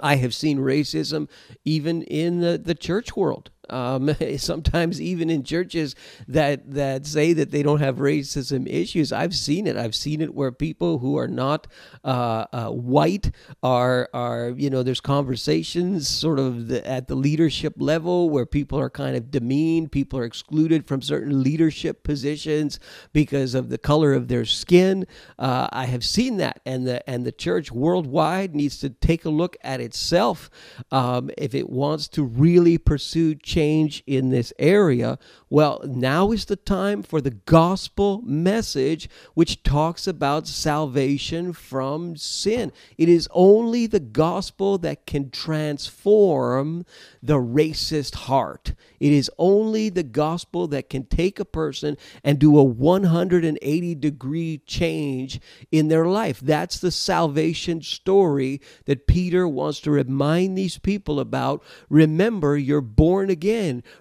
[0.00, 1.28] I have seen racism
[1.64, 5.94] even in the, the church world um, sometimes even in churches
[6.28, 9.12] that that say that they don't have racism issues.
[9.12, 9.76] I've seen it.
[9.76, 11.66] I've seen it where people who are not
[12.04, 13.30] uh, uh, white
[13.62, 18.78] are are you know there's conversations sort of the, at the leadership level where people
[18.78, 19.92] are kind of demeaned.
[19.92, 22.78] People are excluded from certain leadership positions
[23.12, 25.06] because of the color of their skin.
[25.38, 29.30] Uh, I have seen that, and the and the church worldwide needs to take a
[29.30, 30.50] look at itself
[30.90, 35.18] um, if it wants to really pursue change change in this area,
[35.50, 42.72] well, now is the time for the gospel message, which talks about salvation from sin.
[42.96, 46.86] It is only the gospel that can transform
[47.22, 48.74] the racist heart.
[48.98, 54.62] It is only the gospel that can take a person and do a 180 degree
[54.66, 55.40] change
[55.72, 56.40] in their life.
[56.40, 61.62] That's the salvation story that Peter wants to remind these people about.
[61.88, 63.39] Remember, you're born again.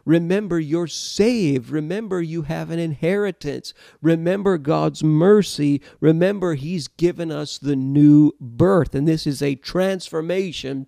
[0.05, 1.69] Remember, you're saved.
[1.69, 3.73] Remember, you have an inheritance.
[4.01, 5.81] Remember God's mercy.
[5.99, 8.93] Remember, He's given us the new birth.
[8.95, 10.87] And this is a transformation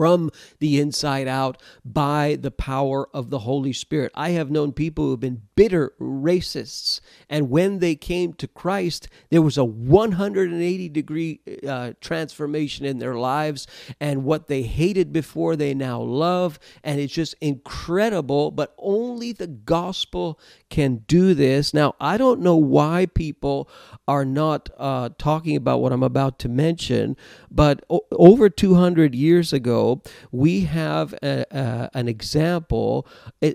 [0.00, 4.10] from the inside out by the power of the Holy Spirit.
[4.14, 9.08] I have known people who have been bitter racists, and when they came to Christ,
[9.28, 13.66] there was a 180 degree uh, transformation in their lives,
[14.00, 18.50] and what they hated before, they now love, and it's just incredible.
[18.52, 21.74] But only the gospel can do this.
[21.74, 23.68] Now, I don't know why people
[24.08, 27.18] are not uh, talking about what I'm about to mention,
[27.50, 29.89] but o- over 200 years ago,
[30.32, 33.06] we have a, a, an example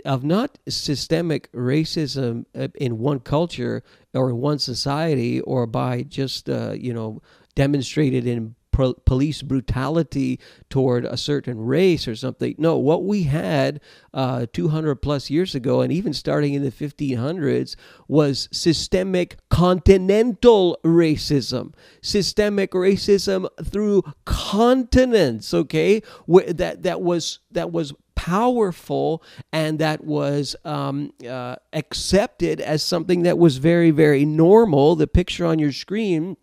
[0.05, 6.49] of not systemic racism uh, in one culture or in one society or by just,
[6.49, 7.21] uh, you know,
[7.55, 10.37] demonstrated in pro- police brutality
[10.69, 12.55] toward a certain race or something.
[12.57, 13.79] No, what we had
[14.13, 17.77] uh, 200 plus years ago, and even starting in the 1500s,
[18.09, 21.73] was systemic continental racism.
[22.01, 25.53] Systemic racism through continents.
[25.53, 32.83] Okay, Where that that was that was powerful and that was um, uh, accepted as
[32.83, 34.95] something that was very, very normal.
[34.95, 36.35] The picture on your screen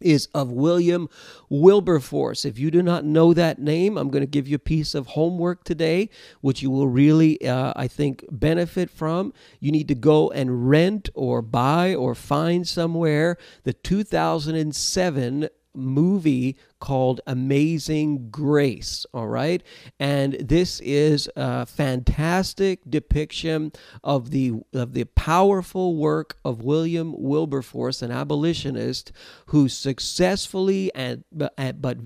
[0.00, 1.08] is of William
[1.48, 2.44] Wilberforce.
[2.44, 5.08] If you do not know that name, I'm going to give you a piece of
[5.08, 6.10] homework today,
[6.40, 9.32] which you will really, uh, I think, benefit from.
[9.58, 17.20] You need to go and rent or buy or find somewhere the 2007 movie called
[17.26, 19.06] Amazing Grace.
[19.12, 19.62] All right.
[19.98, 28.02] And this is a fantastic depiction of the of the powerful work of William Wilberforce,
[28.02, 29.12] an abolitionist
[29.46, 31.98] who successfully and but,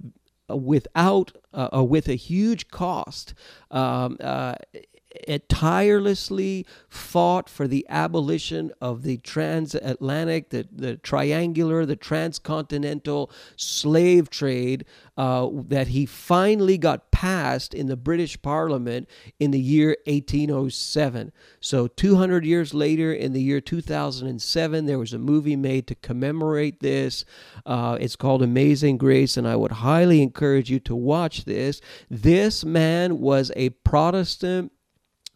[0.48, 3.34] without uh, uh, with a huge cost
[3.70, 4.54] um, uh,
[5.48, 14.84] tirelessly fought for the abolition of the transatlantic, the, the triangular, the transcontinental slave trade
[15.16, 19.08] uh, that he finally got passed in the British Parliament
[19.38, 21.32] in the year 1807.
[21.60, 26.80] So, 200 years later, in the year 2007, there was a movie made to commemorate
[26.80, 27.24] this.
[27.64, 31.80] Uh, it's called Amazing Grace, and I would highly encourage you to watch this.
[32.10, 34.72] This man was a Protestant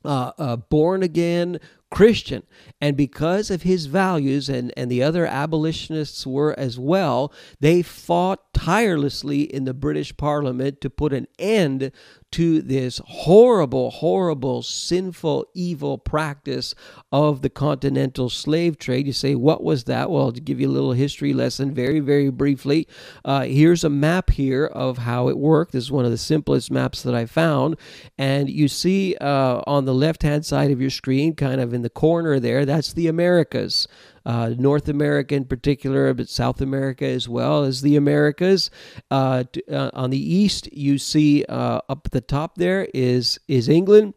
[0.05, 1.59] uh, uh, born again
[1.91, 2.43] Christian.
[2.81, 8.53] And because of his values, and, and the other abolitionists were as well, they fought
[8.53, 11.91] tirelessly in the British Parliament to put an end
[12.33, 16.75] to this horrible, horrible, sinful, evil practice
[17.11, 19.07] of the continental slave trade.
[19.07, 20.11] You say, what was that?
[20.11, 22.87] Well, to give you a little history lesson very, very briefly,
[23.25, 25.73] uh, here's a map here of how it worked.
[25.73, 27.77] This is one of the simplest maps that I found.
[28.19, 31.83] And you see uh, on the left hand side of your screen, kind of in
[31.83, 33.89] the corner there, that's the Americas
[34.27, 38.71] uh, North America in particular, but South America as well as the Americas.
[39.11, 43.69] Uh, uh, on the east, you see uh, up at the top there is is
[43.69, 44.15] England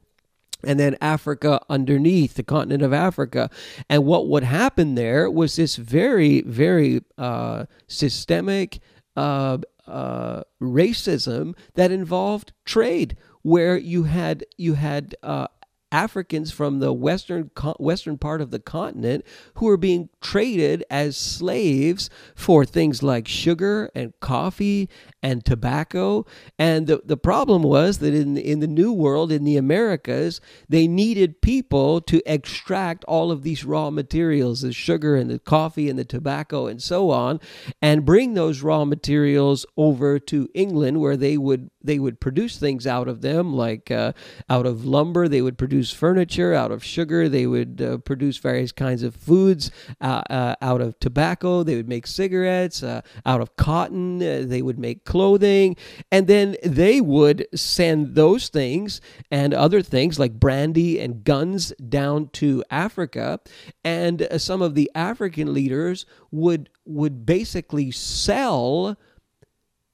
[0.64, 3.50] and then Africa underneath the continent of Africa.
[3.90, 8.80] And what would happen there was this very, very uh, systemic
[9.16, 15.48] uh, uh, racism that involved trade, where you had you had uh,
[15.92, 19.26] Africans from the western western part of the continent
[19.56, 24.90] who were being traded as slaves for things like sugar and coffee
[25.24, 26.26] and tobacco.
[26.58, 30.88] And the, the problem was that in, in the New World, in the Americas, they
[30.88, 36.00] needed people to extract all of these raw materials, the sugar and the coffee and
[36.00, 37.40] the tobacco and so on,
[37.82, 42.86] and bring those raw materials over to England where they would they would produce things
[42.86, 44.14] out of them, like uh,
[44.50, 48.72] out of lumber, they would produce furniture, out of sugar, they would uh, produce various
[48.72, 53.56] kinds of foods, uh, uh out of tobacco, they would make cigarettes, uh, out of
[53.56, 55.76] cotton, uh, they would make clothing,
[56.12, 62.30] and then they would send those things and other things like brandy and guns down
[62.30, 63.40] to Africa,
[63.84, 68.98] and some of the African leaders would would basically sell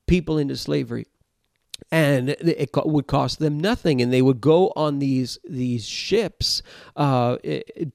[0.07, 1.05] people into slavery
[1.91, 6.61] and it would cost them nothing and they would go on these these ships
[6.95, 7.37] uh,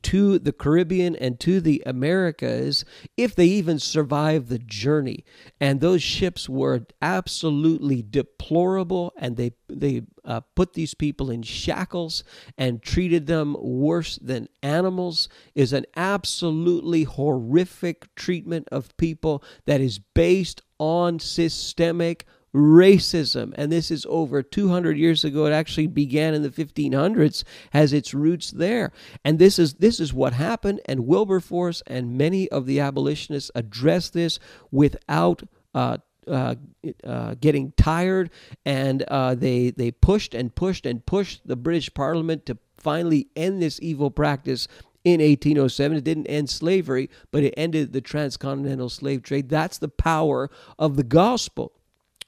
[0.02, 2.84] to the caribbean and to the americas
[3.16, 5.24] if they even survived the journey.
[5.60, 12.24] And those ships were absolutely deplorable and they they uh, put these people in shackles
[12.56, 15.28] and treated them worse than animals.
[15.54, 23.52] Is an absolutely horrific treatment of people that is based on systemic racism.
[23.56, 25.46] And this is over 200 years ago.
[25.46, 28.92] It actually began in the 1500s, has its roots there.
[29.24, 30.80] And this is this is what happened.
[30.86, 34.38] And Wilberforce and many of the abolitionists addressed this
[34.70, 35.42] without.
[35.74, 35.98] Uh,
[36.28, 36.54] uh,
[37.02, 38.30] uh, getting tired,
[38.64, 43.60] and uh, they they pushed and pushed and pushed the British Parliament to finally end
[43.60, 44.68] this evil practice
[45.02, 45.96] in 1807.
[45.96, 49.48] It didn't end slavery, but it ended the transcontinental slave trade.
[49.48, 50.48] That's the power
[50.78, 51.72] of the gospel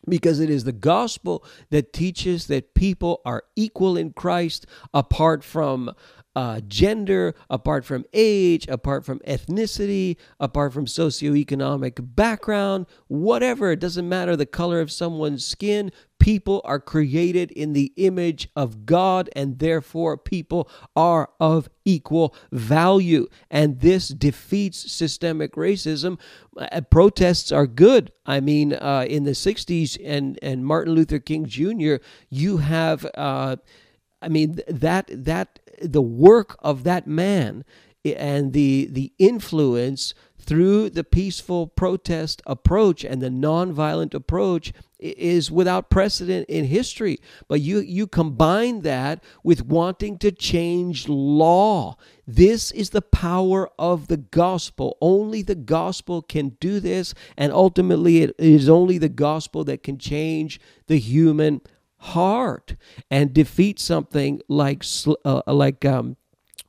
[0.08, 5.94] because it is the gospel that teaches that people are equal in Christ apart from
[6.36, 13.72] uh, gender, apart from age, apart from ethnicity, apart from socioeconomic background, whatever.
[13.72, 15.92] It doesn't matter the color of someone's skin.
[16.18, 23.26] People are created in the image of God, and therefore people are of equal value.
[23.50, 26.18] And this defeats systemic racism.
[26.56, 28.10] Uh, protests are good.
[28.26, 31.96] I mean, uh, in the 60s and, and Martin Luther King Jr.,
[32.28, 33.06] you have.
[33.14, 33.56] Uh,
[34.24, 37.64] I mean that that the work of that man
[38.04, 45.90] and the the influence through the peaceful protest approach and the nonviolent approach is without
[45.90, 47.18] precedent in history.
[47.48, 51.96] But you you combine that with wanting to change law.
[52.26, 54.96] This is the power of the gospel.
[55.00, 59.98] Only the gospel can do this, and ultimately, it is only the gospel that can
[59.98, 61.60] change the human
[62.04, 62.76] heart
[63.10, 64.84] and defeat something like
[65.24, 66.16] uh, like um,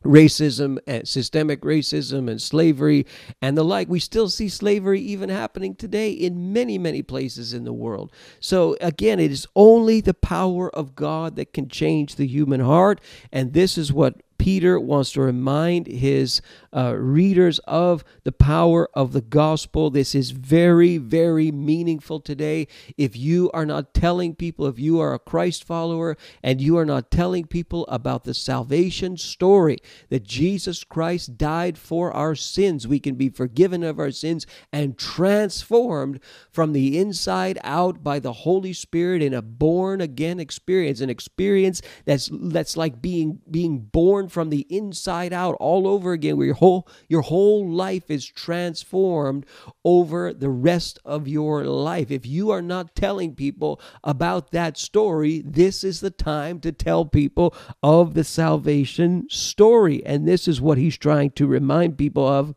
[0.03, 3.05] racism and systemic racism and slavery
[3.41, 3.89] and the like.
[3.89, 8.13] We still see slavery even happening today in many many places in the world.
[8.39, 13.01] So again it is only the power of god that can change the human heart
[13.31, 16.41] and this is what Peter wants to remind his
[16.73, 19.89] uh, readers of the power of the gospel.
[19.89, 22.67] This is very, very meaningful today.
[22.97, 26.85] If you are not telling people, if you are a Christ follower and you are
[26.85, 29.77] not telling people about the salvation story
[30.09, 34.97] that Jesus Christ died for our sins, we can be forgiven of our sins and
[34.97, 36.19] transformed
[36.51, 41.81] from the inside out by the Holy Spirit in a born again experience, an experience
[42.05, 46.55] that's that's like being being born from the inside out all over again where your
[46.55, 49.45] whole your whole life is transformed
[49.83, 52.11] over the rest of your life.
[52.11, 57.05] If you are not telling people about that story this is the time to tell
[57.05, 60.05] people of the salvation story.
[60.05, 62.55] And this is what he's trying to remind people of.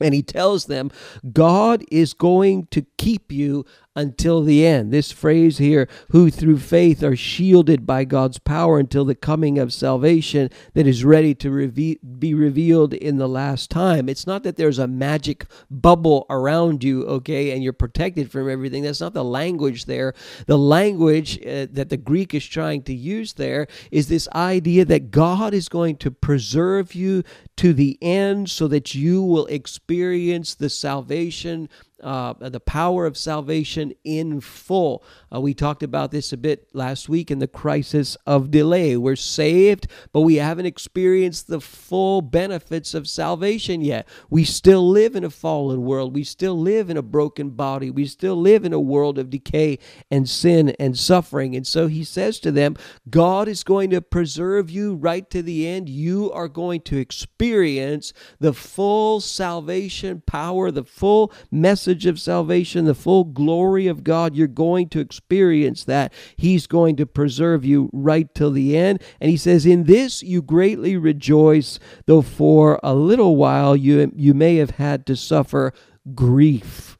[0.00, 0.90] And he tells them,
[1.32, 3.64] God is going to keep you
[3.96, 4.92] until the end.
[4.92, 9.72] This phrase here, who through faith are shielded by God's power until the coming of
[9.72, 14.08] salvation that is ready to reve- be revealed in the last time.
[14.08, 18.82] It's not that there's a magic bubble around you, okay, and you're protected from everything.
[18.82, 20.12] That's not the language there.
[20.46, 25.10] The language uh, that the Greek is trying to use there is this idea that
[25.10, 27.22] God is going to preserve you
[27.56, 31.68] to the end so that you will experience the salvation
[32.02, 35.02] uh, the power of salvation in full.
[35.34, 38.96] Uh, we talked about this a bit last week in the crisis of delay.
[38.96, 44.06] We're saved, but we haven't experienced the full benefits of salvation yet.
[44.28, 46.14] We still live in a fallen world.
[46.14, 47.90] We still live in a broken body.
[47.90, 49.78] We still live in a world of decay
[50.10, 51.56] and sin and suffering.
[51.56, 52.76] And so he says to them,
[53.08, 55.88] God is going to preserve you right to the end.
[55.88, 62.84] You are going to experience the full salvation power, the full message message of salvation,
[62.84, 66.12] the full glory of God, you're going to experience that.
[66.36, 69.00] He's going to preserve you right till the end.
[69.20, 74.34] And he says, In this you greatly rejoice, though for a little while you, you
[74.34, 75.72] may have had to suffer
[76.12, 76.98] grief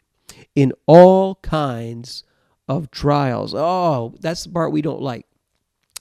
[0.54, 2.22] in all kinds
[2.68, 3.56] of trials.
[3.56, 5.26] Oh, that's the part we don't like.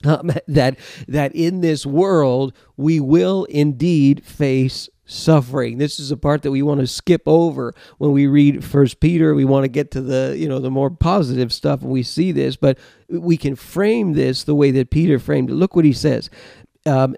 [0.03, 0.77] Um, that
[1.07, 5.77] that in this world we will indeed face suffering.
[5.77, 9.35] This is a part that we want to skip over when we read First Peter.
[9.35, 12.31] We want to get to the you know the more positive stuff, and we see
[12.31, 12.77] this, but
[13.09, 15.55] we can frame this the way that Peter framed it.
[15.55, 16.29] Look what he says:
[16.85, 17.15] um,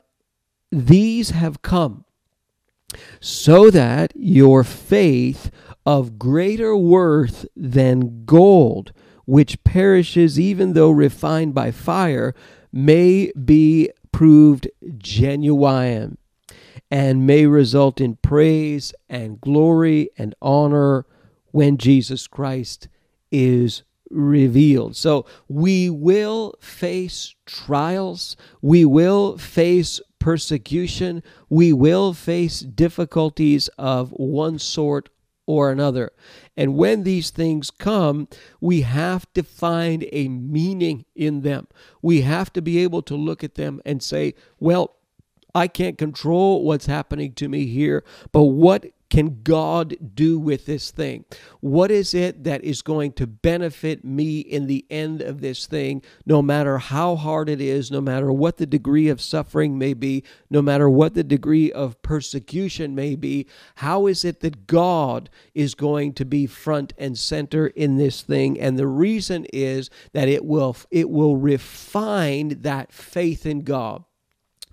[0.71, 2.05] "These have come."
[3.19, 5.51] So that your faith
[5.85, 8.93] of greater worth than gold,
[9.25, 12.33] which perishes even though refined by fire,
[12.71, 16.17] may be proved genuine
[16.89, 21.05] and may result in praise and glory and honor
[21.51, 22.87] when Jesus Christ
[23.31, 24.95] is revealed.
[24.95, 34.59] So we will face trials, we will face persecution, we will face difficulties of one
[34.59, 35.09] sort
[35.45, 36.11] or another.
[36.57, 38.27] And when these things come,
[38.59, 41.67] we have to find a meaning in them.
[42.01, 44.96] We have to be able to look at them and say, well,
[45.57, 50.91] I can't control what's happening to me here, but what can God do with this
[50.91, 51.25] thing?
[51.61, 56.03] What is it that is going to benefit me in the end of this thing,
[56.27, 60.23] no matter how hard it is, no matter what the degree of suffering may be,
[60.51, 63.47] no matter what the degree of persecution may be?
[63.77, 68.59] How is it that God is going to be front and center in this thing?
[68.59, 74.03] And the reason is that it will it will refine that faith in God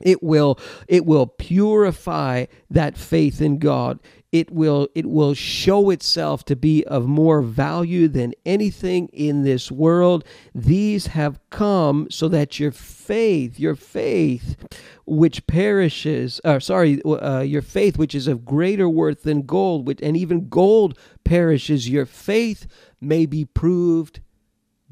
[0.02, 4.00] it will it will purify that faith in god.
[4.32, 9.70] It will it will show itself to be of more value than anything in this
[9.70, 10.24] world.
[10.52, 14.56] These have come so that your faith your faith
[15.06, 20.00] which perishes uh, sorry uh, your faith which is of greater worth than gold which,
[20.02, 22.66] and even gold perishes your faith
[23.00, 24.18] may be proved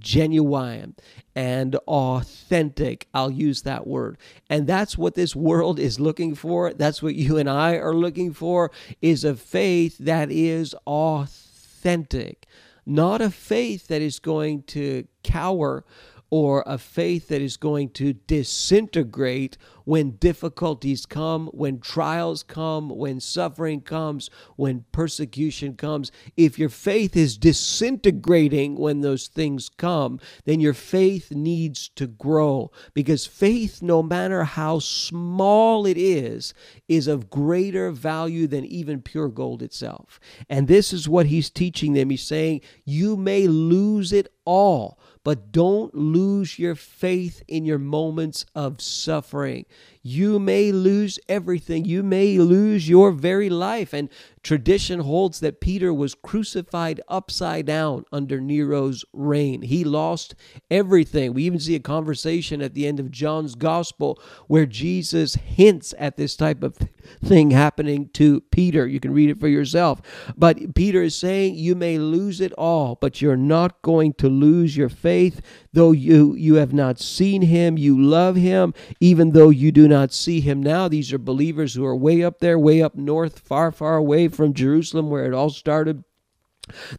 [0.02, 0.94] genuine
[1.34, 3.08] and authentic.
[3.14, 4.18] I'll use that word.
[4.50, 6.72] And that's what this world is looking for.
[6.72, 12.46] That's what you and I are looking for is a faith that is authentic.
[12.84, 15.84] Not a faith that is going to cower
[16.32, 23.20] or a faith that is going to disintegrate when difficulties come, when trials come, when
[23.20, 26.10] suffering comes, when persecution comes.
[26.34, 32.70] If your faith is disintegrating when those things come, then your faith needs to grow
[32.94, 36.54] because faith, no matter how small it is,
[36.88, 40.18] is of greater value than even pure gold itself.
[40.48, 42.08] And this is what he's teaching them.
[42.08, 48.44] He's saying, You may lose it all but don't lose your faith in your moments
[48.54, 49.66] of suffering.
[50.02, 51.84] You may lose everything.
[51.84, 53.92] You may lose your very life.
[53.92, 54.08] And
[54.42, 59.62] tradition holds that Peter was crucified upside down under Nero's reign.
[59.62, 60.34] He lost
[60.70, 61.34] everything.
[61.34, 66.16] We even see a conversation at the end of John's gospel where Jesus hints at
[66.16, 66.76] this type of
[67.24, 68.86] thing happening to Peter.
[68.86, 70.02] You can read it for yourself.
[70.36, 74.76] But Peter is saying, You may lose it all, but you're not going to lose
[74.76, 75.40] your faith.
[75.72, 80.12] Though you, you have not seen him, you love him, even though you do not
[80.12, 80.88] see him now.
[80.88, 84.54] These are believers who are way up there, way up north, far, far away from
[84.54, 86.02] Jerusalem where it all started.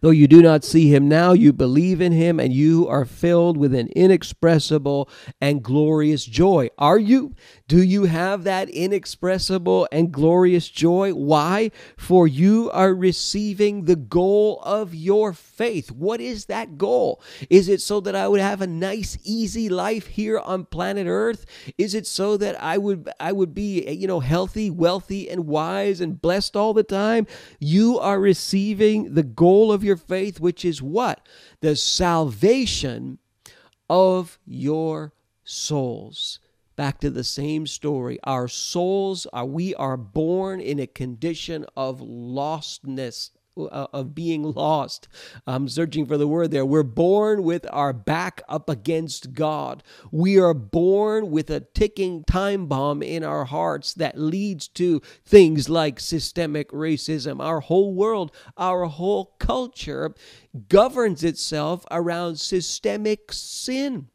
[0.01, 3.57] Though you do not see him now, you believe in him, and you are filled
[3.57, 5.09] with an inexpressible
[5.39, 6.69] and glorious joy.
[6.77, 7.35] Are you?
[7.67, 11.11] Do you have that inexpressible and glorious joy?
[11.13, 11.71] Why?
[11.97, 15.91] For you are receiving the goal of your faith.
[15.91, 17.21] What is that goal?
[17.49, 21.45] Is it so that I would have a nice, easy life here on planet Earth?
[21.77, 26.01] Is it so that I would I would be, you know, healthy, wealthy, and wise
[26.01, 27.27] and blessed all the time?
[27.59, 31.27] You are receiving the goal of your faith, which is what?
[31.61, 33.19] The salvation
[33.89, 36.39] of your souls
[36.75, 38.19] back to the same story.
[38.23, 43.31] Our souls are we are born in a condition of lostness.
[43.55, 45.07] Uh, of being lost.
[45.45, 46.65] I'm searching for the word there.
[46.65, 49.83] We're born with our back up against God.
[50.11, 55.69] We are born with a ticking time bomb in our hearts that leads to things
[55.69, 57.39] like systemic racism.
[57.39, 60.15] Our whole world, our whole culture
[60.67, 64.07] governs itself around systemic sin.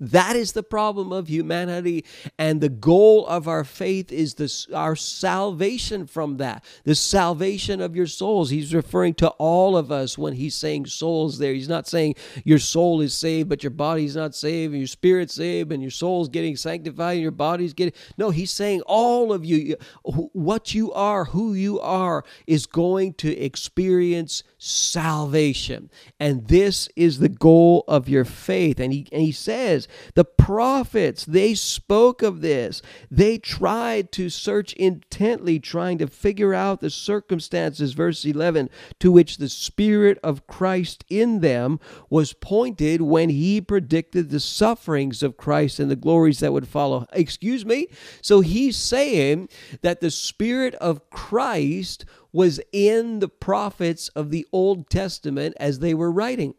[0.00, 2.04] That is the problem of humanity,
[2.38, 7.96] and the goal of our faith is this, our salvation from that, the salvation of
[7.96, 8.50] your souls.
[8.50, 11.52] He's referring to all of us when he's saying souls there.
[11.52, 15.34] He's not saying your soul is saved, but your body's not saved, and your spirit's
[15.34, 17.94] saved, and your soul's getting sanctified, and your body's getting.
[18.16, 23.36] No, he's saying all of you, what you are, who you are, is going to
[23.36, 25.90] experience salvation.
[26.20, 28.80] And this is the goal of your faith.
[28.80, 32.82] And he, and he says, the prophets, they spoke of this.
[33.10, 38.70] They tried to search intently, trying to figure out the circumstances, verse 11,
[39.00, 41.80] to which the Spirit of Christ in them
[42.10, 47.06] was pointed when he predicted the sufferings of Christ and the glories that would follow.
[47.12, 47.88] Excuse me?
[48.22, 49.48] So he's saying
[49.82, 55.94] that the Spirit of Christ was in the prophets of the Old Testament as they
[55.94, 56.54] were writing.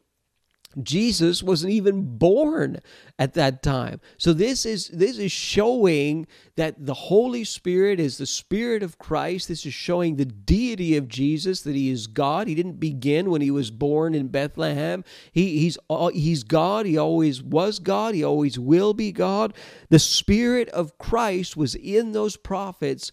[0.84, 2.80] Jesus wasn't even born
[3.17, 3.99] at that time.
[4.17, 9.47] So this is this is showing that the Holy Spirit is the spirit of Christ.
[9.47, 12.47] This is showing the deity of Jesus that he is God.
[12.47, 15.03] He didn't begin when he was born in Bethlehem.
[15.32, 16.86] He he's uh, he's God.
[16.86, 18.13] He always was God.
[18.13, 19.55] He always will be God.
[19.89, 23.11] The spirit of Christ was in those prophets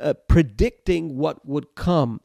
[0.00, 2.20] uh, predicting what would come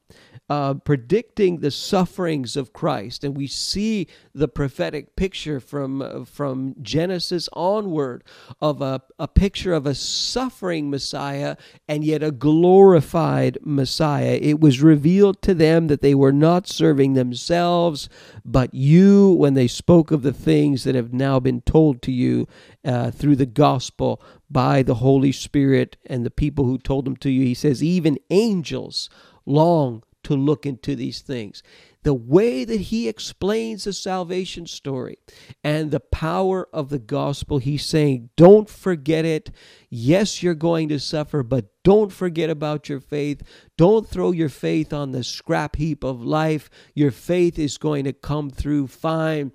[0.50, 6.74] uh, predicting the sufferings of Christ, and we see the prophetic picture from uh, from
[6.82, 8.24] Genesis onward
[8.62, 11.58] of a, a picture of a suffering Messiah
[11.88, 14.40] and yet a glorified Messiah.
[14.42, 18.08] It was revealed to them that they were not serving themselves,
[18.46, 22.48] but you, when they spoke of the things that have now been told to you
[22.86, 27.30] uh, through the gospel by the Holy Spirit and the people who told them to
[27.30, 27.44] you.
[27.44, 29.10] He says, even angels
[29.46, 31.64] long to look into these things.
[32.04, 35.18] The way that he explains the salvation story
[35.64, 39.52] and the power of the gospel, he's saying, don't forget it.
[39.90, 43.42] Yes, you're going to suffer, but don't forget about your faith.
[43.78, 46.70] Don't throw your faith on the scrap heap of life.
[46.94, 49.52] Your faith is going to come through fine.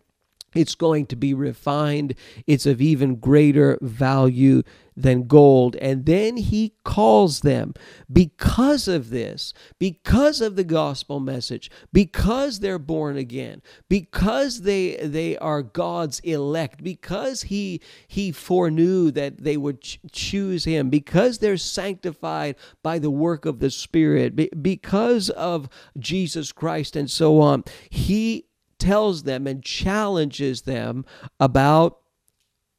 [0.55, 2.15] It's going to be refined.
[2.47, 4.63] It's of even greater value
[4.97, 5.77] than gold.
[5.77, 7.75] And then he calls them
[8.13, 15.37] because of this, because of the gospel message, because they're born again, because they they
[15.39, 21.57] are God's elect, because he he foreknew that they would ch- choose him, because they're
[21.57, 25.69] sanctified by the work of the Spirit, be- because of
[25.99, 27.65] Jesus Christ and so on.
[27.91, 28.47] He
[28.79, 31.05] tells them and challenges them
[31.39, 31.99] about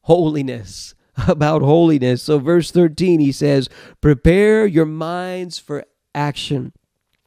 [0.01, 0.95] holiness.
[1.27, 2.23] About holiness.
[2.23, 3.69] So, verse 13, he says,
[4.01, 5.85] Prepare your minds for
[6.15, 6.73] action.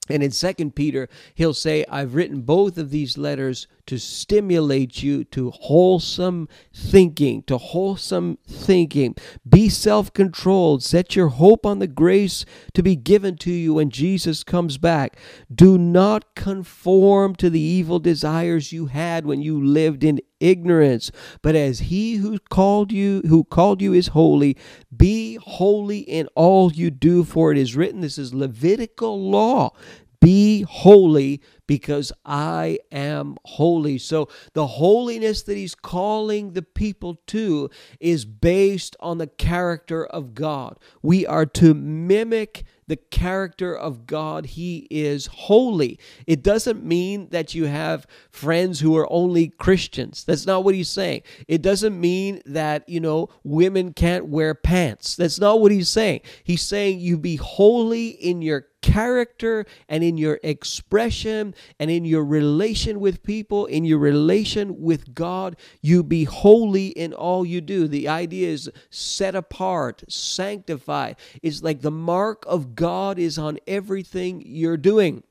[0.09, 5.25] And in Second Peter, he'll say, I've written both of these letters to stimulate you
[5.25, 9.15] to wholesome thinking, to wholesome thinking.
[9.49, 10.83] Be self controlled.
[10.83, 12.45] Set your hope on the grace
[12.75, 15.19] to be given to you when Jesus comes back.
[15.55, 21.55] Do not conform to the evil desires you had when you lived in ignorance but
[21.55, 24.55] as he who called you who called you is holy
[24.95, 29.73] be holy in all you do for it is written this is levitical law
[30.21, 33.99] be holy because I am holy.
[33.99, 40.35] So the holiness that he's calling the people to is based on the character of
[40.35, 40.79] God.
[41.03, 44.47] We are to mimic the character of God.
[44.47, 45.99] He is holy.
[46.27, 50.25] It doesn't mean that you have friends who are only Christians.
[50.25, 51.23] That's not what he's saying.
[51.49, 55.17] It doesn't mean that, you know, women can't wear pants.
[55.17, 56.21] That's not what he's saying.
[56.45, 62.25] He's saying you be holy in your character and in your expression and in your
[62.25, 65.57] relation with people, in your relation with God.
[65.83, 67.89] You be holy in all you do.
[67.89, 71.17] The idea is set apart, sanctified.
[71.43, 75.25] It's like the mark of God is on everything you're doing.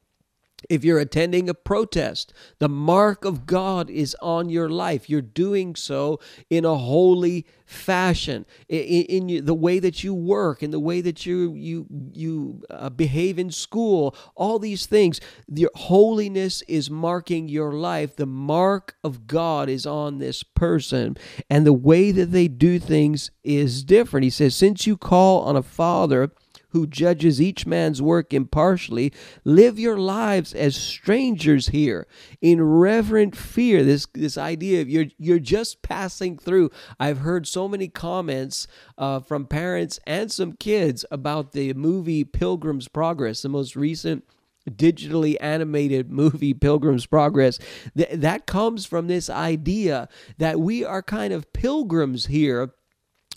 [0.69, 5.09] If you're attending a protest, the mark of God is on your life.
[5.09, 10.71] You're doing so in a holy fashion, in, in the way that you work, in
[10.71, 14.15] the way that you you you uh, behave in school.
[14.35, 18.15] All these things, your holiness is marking your life.
[18.15, 21.15] The mark of God is on this person,
[21.49, 24.23] and the way that they do things is different.
[24.23, 26.31] He says, since you call on a father
[26.75, 29.13] who judges each man's work impartially,
[29.45, 32.05] live your lives as strangers here
[32.41, 33.81] in reverent fear.
[33.81, 36.69] This this idea of you're you're just passing through.
[36.99, 38.67] I've heard so many comments
[38.97, 44.25] uh, from parents and some kids about the movie Pilgrim's Progress, the most recent
[44.69, 47.57] digitally animated movie Pilgrim's Progress.
[47.95, 50.09] Th- that comes from this idea
[50.39, 52.73] that we are kind of pilgrims here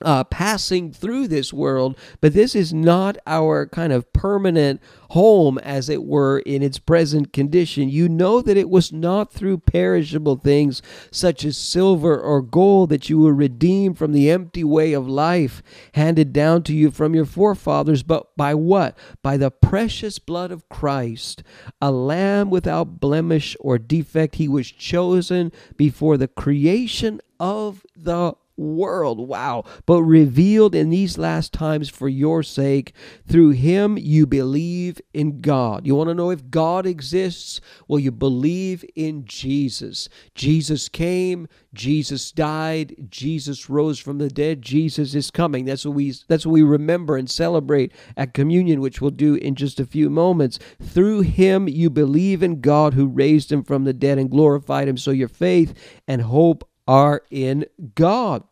[0.02, 4.80] uh, passing through this world, but this is not our kind of permanent
[5.10, 7.88] home, as it were, in its present condition.
[7.88, 13.08] You know that it was not through perishable things such as silver or gold that
[13.08, 15.62] you were redeemed from the empty way of life
[15.94, 18.96] handed down to you from your forefathers, but by what?
[19.22, 21.42] By the precious blood of Christ,
[21.80, 24.36] a lamb without blemish or defect.
[24.36, 29.26] He was chosen before the creation of the world.
[29.26, 29.64] Wow.
[29.86, 32.92] But revealed in these last times for your sake.
[33.26, 35.86] Through him you believe in God.
[35.86, 37.60] You want to know if God exists?
[37.86, 40.08] Well, you believe in Jesus.
[40.34, 45.64] Jesus came, Jesus died, Jesus rose from the dead, Jesus is coming.
[45.64, 49.54] That's what we that's what we remember and celebrate at communion, which we'll do in
[49.54, 50.58] just a few moments.
[50.82, 54.96] Through him you believe in God who raised him from the dead and glorified him.
[54.96, 55.74] So your faith
[56.06, 58.44] and hope are in God.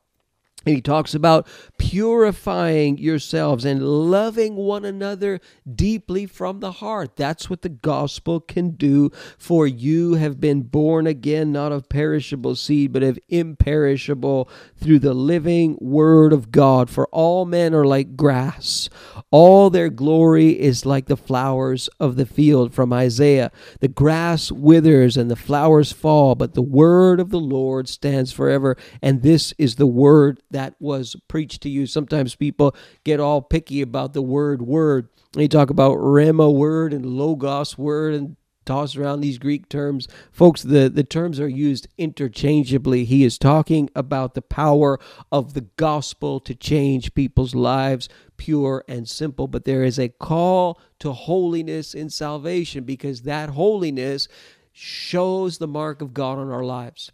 [0.67, 1.47] He talks about
[1.79, 5.41] purifying yourselves and loving one another
[5.73, 7.15] deeply from the heart.
[7.15, 9.11] That's what the gospel can do.
[9.39, 15.15] For you have been born again, not of perishable seed, but of imperishable through the
[15.15, 16.91] living word of God.
[16.91, 18.89] For all men are like grass,
[19.31, 22.75] all their glory is like the flowers of the field.
[22.75, 27.89] From Isaiah, the grass withers and the flowers fall, but the word of the Lord
[27.89, 28.77] stands forever.
[29.01, 31.87] And this is the word that was preached to you.
[31.87, 35.11] Sometimes people get all picky about the word word.
[35.35, 40.09] They talk about rhema word and logos word and toss around these Greek terms.
[40.33, 43.05] Folks, the, the terms are used interchangeably.
[43.05, 44.99] He is talking about the power
[45.31, 49.47] of the gospel to change people's lives, pure and simple.
[49.47, 54.27] But there is a call to holiness in salvation because that holiness
[54.73, 57.13] shows the mark of God on our lives.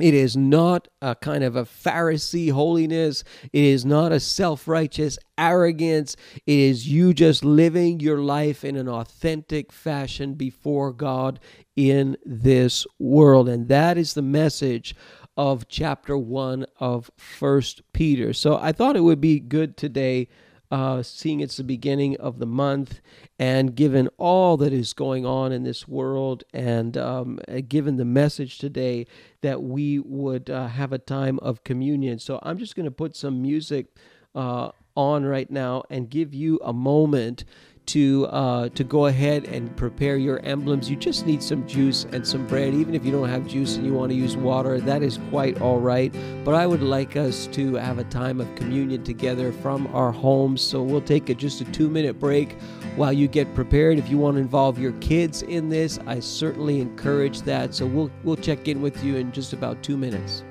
[0.00, 3.24] It is not a kind of a Pharisee holiness.
[3.52, 6.16] It is not a self righteous arrogance.
[6.46, 11.40] It is you just living your life in an authentic fashion before God
[11.76, 13.48] in this world.
[13.48, 14.94] And that is the message
[15.36, 18.32] of chapter one of First Peter.
[18.32, 20.28] So I thought it would be good today
[20.70, 23.00] uh, seeing it's the beginning of the month,
[23.38, 28.04] and given all that is going on in this world, and um, uh, given the
[28.04, 29.06] message today
[29.40, 32.18] that we would uh, have a time of communion.
[32.18, 33.86] So I'm just going to put some music
[34.34, 37.44] uh, on right now and give you a moment
[37.90, 40.88] to uh, to go ahead and prepare your emblems.
[40.88, 42.72] You just need some juice and some bread.
[42.72, 45.60] Even if you don't have juice and you want to use water, that is quite
[45.60, 46.14] all right.
[46.44, 50.62] But I would like us to have a time of communion together from our homes.
[50.62, 52.52] So we'll take a, just a two minute break
[52.94, 53.98] while you get prepared.
[53.98, 57.74] If you want to involve your kids in this, I certainly encourage that.
[57.74, 60.44] So we'll we'll check in with you in just about two minutes.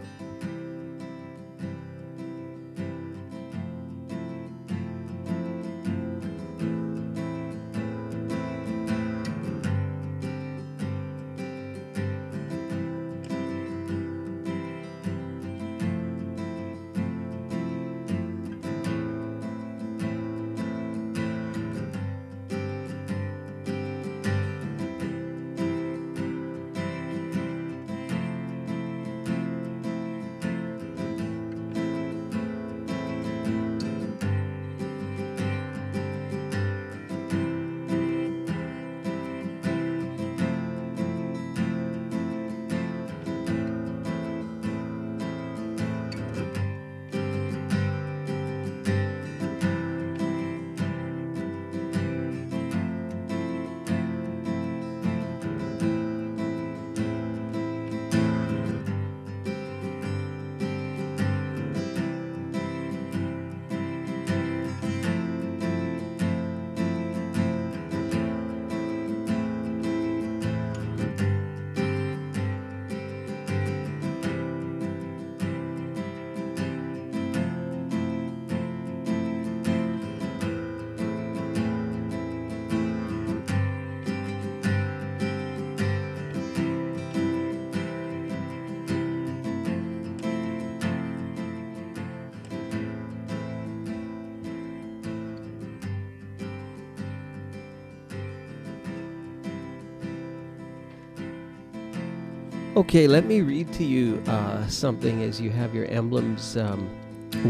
[102.80, 106.90] Okay, let me read to you uh, something as you have your emblems um,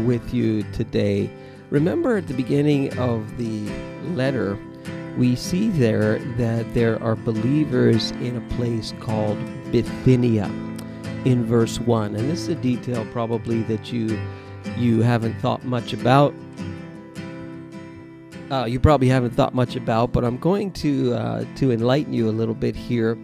[0.04, 1.30] with you today.
[1.70, 3.60] Remember at the beginning of the
[4.16, 4.58] letter,
[5.16, 9.38] we see there that there are believers in a place called
[9.70, 10.46] Bithynia
[11.24, 12.16] in verse 1.
[12.16, 14.20] And this is a detail probably that you
[14.76, 16.34] you haven't thought much about.
[18.50, 22.28] Uh, you probably haven't thought much about, but I'm going to uh, to enlighten you
[22.28, 23.16] a little bit here.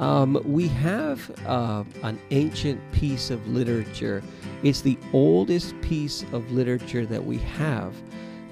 [0.00, 4.22] Um, we have uh, an ancient piece of literature.
[4.62, 7.94] It's the oldest piece of literature that we have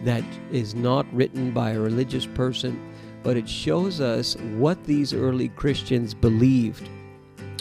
[0.05, 0.23] that
[0.53, 2.93] is not written by a religious person,
[3.23, 6.87] but it shows us what these early Christians believed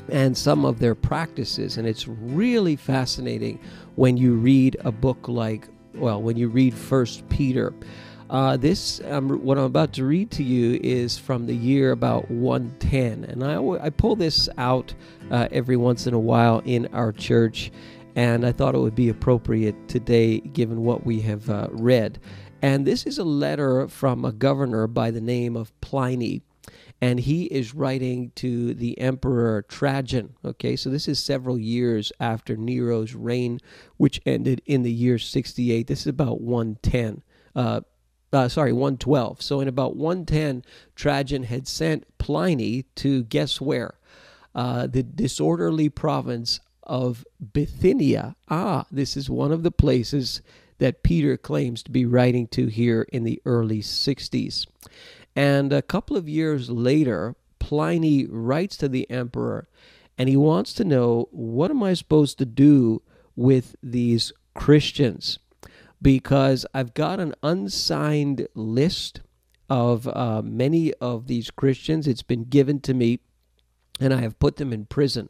[0.10, 1.78] and some of their practices.
[1.78, 3.58] And it's really fascinating
[3.96, 5.66] when you read a book like,
[5.96, 7.74] well, when you read First Peter.
[8.30, 12.30] Uh, this, um, what I'm about to read to you, is from the year about
[12.30, 13.24] 110.
[13.24, 14.94] And I, I pull this out
[15.32, 17.72] uh, every once in a while in our church,
[18.16, 22.20] and I thought it would be appropriate today given what we have uh, read.
[22.62, 26.42] And this is a letter from a governor by the name of Pliny.
[27.00, 30.34] And he is writing to the Emperor Trajan.
[30.44, 33.60] Okay, so this is several years after Nero's reign,
[33.98, 35.86] which ended in the year 68.
[35.86, 37.22] This is about 110.
[38.32, 39.42] Uh, sorry, 112.
[39.42, 40.64] So in about 110,
[40.96, 43.96] Trajan had sent Pliny to guess where?
[44.54, 48.36] Uh, the disorderly province of Bithynia.
[48.50, 50.42] Ah, this is one of the places
[50.80, 54.66] that Peter claims to be writing to here in the early 60s.
[55.36, 59.68] And a couple of years later, Pliny writes to the emperor
[60.18, 63.02] and he wants to know what am I supposed to do
[63.36, 65.40] with these Christians?
[66.02, 69.22] Because I've got an unsigned list
[69.70, 72.08] of uh, many of these Christians.
[72.08, 73.20] It's been given to me,
[74.00, 75.30] and I have put them in prison.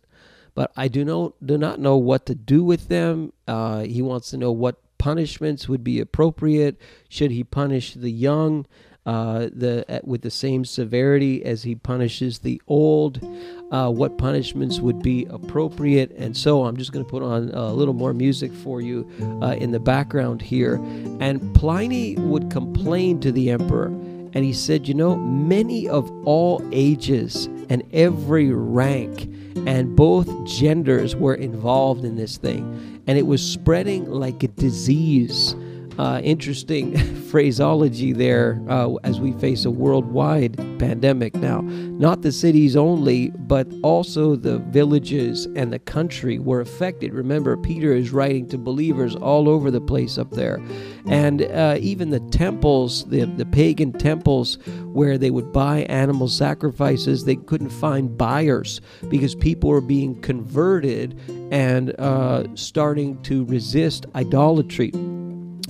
[0.54, 3.32] But I do not do not know what to do with them.
[3.48, 6.82] Uh, he wants to know what punishments would be appropriate.
[7.10, 8.66] Should he punish the young?
[9.08, 13.26] Uh, the with the same severity as he punishes the old,
[13.72, 17.72] uh, what punishments would be appropriate, and so I'm just going to put on a
[17.72, 19.10] little more music for you
[19.42, 20.76] uh, in the background here.
[21.22, 26.62] And Pliny would complain to the emperor, and he said, You know, many of all
[26.74, 29.30] ages and every rank
[29.66, 35.56] and both genders were involved in this thing, and it was spreading like a disease
[35.98, 41.62] uh, interesting phraseology there uh, as we face a worldwide pandemic now.
[41.62, 47.14] Not the cities only, but also the villages and the country were affected.
[47.14, 50.62] Remember, Peter is writing to believers all over the place up there.
[51.08, 54.58] And uh, even the temples, the, the pagan temples
[54.94, 61.20] where they would buy animal sacrifices, they couldn't find buyers because people were being converted
[61.52, 64.92] and uh, starting to resist idolatry.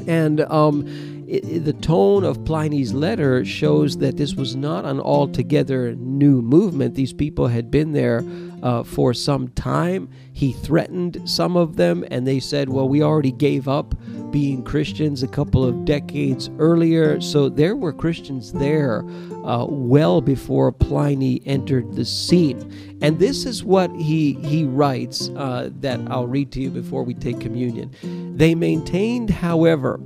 [0.05, 5.95] And um, it, the tone of Pliny's letter shows that this was not an altogether
[5.95, 6.95] new movement.
[6.95, 8.23] These people had been there
[8.63, 10.09] uh, for some time.
[10.33, 13.95] He threatened some of them, and they said, Well, we already gave up
[14.31, 17.19] being Christians a couple of decades earlier.
[17.21, 19.03] So there were Christians there
[19.47, 22.99] uh, well before Pliny entered the scene.
[23.01, 27.13] And this is what he, he writes uh, that I'll read to you before we
[27.13, 27.91] take communion.
[28.35, 30.01] They maintained, however,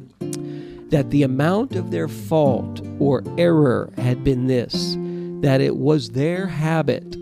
[0.90, 4.96] that the amount of their fault or error had been this
[5.42, 7.18] that it was their habit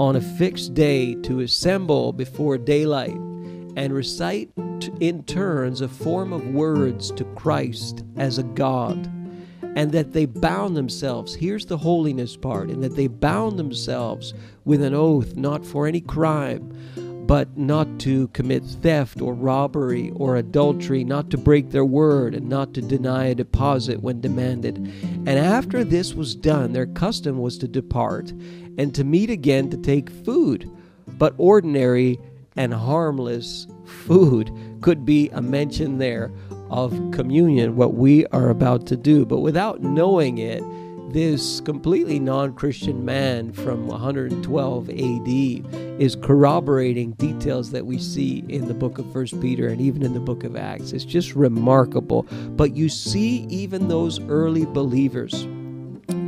[0.00, 3.14] on a fixed day to assemble before daylight
[3.76, 4.50] and recite
[4.98, 9.08] in turns a form of words to Christ as a God,
[9.76, 11.34] and that they bound themselves.
[11.34, 16.00] Here's the holiness part, and that they bound themselves with an oath not for any
[16.00, 16.76] crime
[17.30, 22.48] but not to commit theft or robbery or adultery, not to break their word, and
[22.48, 24.78] not to deny a deposit when demanded.
[24.78, 28.32] And after this was done, their custom was to depart
[28.78, 30.68] and to meet again to take food.
[31.06, 32.18] But ordinary
[32.56, 34.50] and harmless food
[34.80, 36.32] could be a mention there
[36.70, 39.26] of communion, what we are about to do.
[39.26, 40.62] But without knowing it,
[41.12, 48.68] this completely non Christian man from 112 AD is corroborating details that we see in
[48.68, 50.92] the book of First Peter and even in the book of Acts.
[50.92, 52.22] It's just remarkable.
[52.50, 55.46] But you see, even those early believers,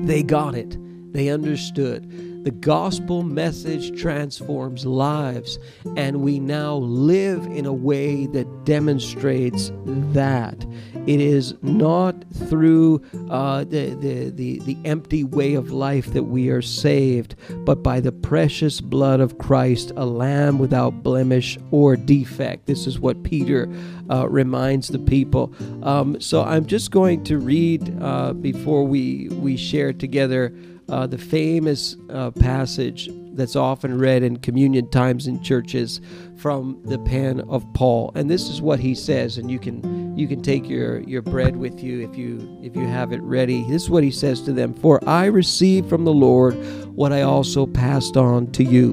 [0.04, 0.76] they got it,
[1.12, 2.31] they understood.
[2.42, 5.60] The gospel message transforms lives,
[5.96, 10.66] and we now live in a way that demonstrates that.
[11.06, 12.16] It is not
[12.48, 17.82] through uh, the, the, the, the empty way of life that we are saved, but
[17.82, 22.66] by the precious blood of Christ, a lamb without blemish or defect.
[22.66, 23.68] This is what Peter
[24.10, 25.52] uh, reminds the people.
[25.84, 30.52] Um, so I'm just going to read uh, before we, we share together
[30.92, 36.02] uh, the famous uh, passage that's often read in communion times in churches
[36.36, 38.12] from the pen of Paul.
[38.14, 41.56] And this is what he says, and you can you can take your, your bread
[41.56, 43.64] with you if you if you have it ready.
[43.70, 46.52] This is what he says to them: For I received from the Lord
[46.94, 48.92] what I also passed on to you.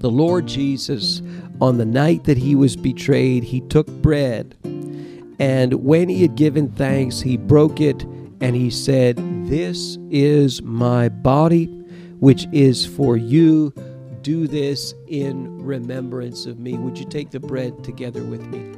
[0.00, 1.22] The Lord Jesus,
[1.58, 4.54] on the night that he was betrayed, he took bread,
[5.38, 8.04] and when he had given thanks, he broke it
[8.40, 9.18] and he said,
[9.48, 11.64] This is my body,
[12.20, 13.72] which is for you.
[14.20, 16.74] Do this in remembrance of me.
[16.76, 18.74] Would you take the bread together with me?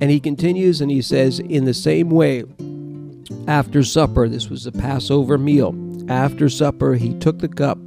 [0.00, 2.44] And he continues and he says, In the same way,
[3.48, 5.72] after supper, this was a Passover meal,
[6.12, 7.78] after supper, he took the cup,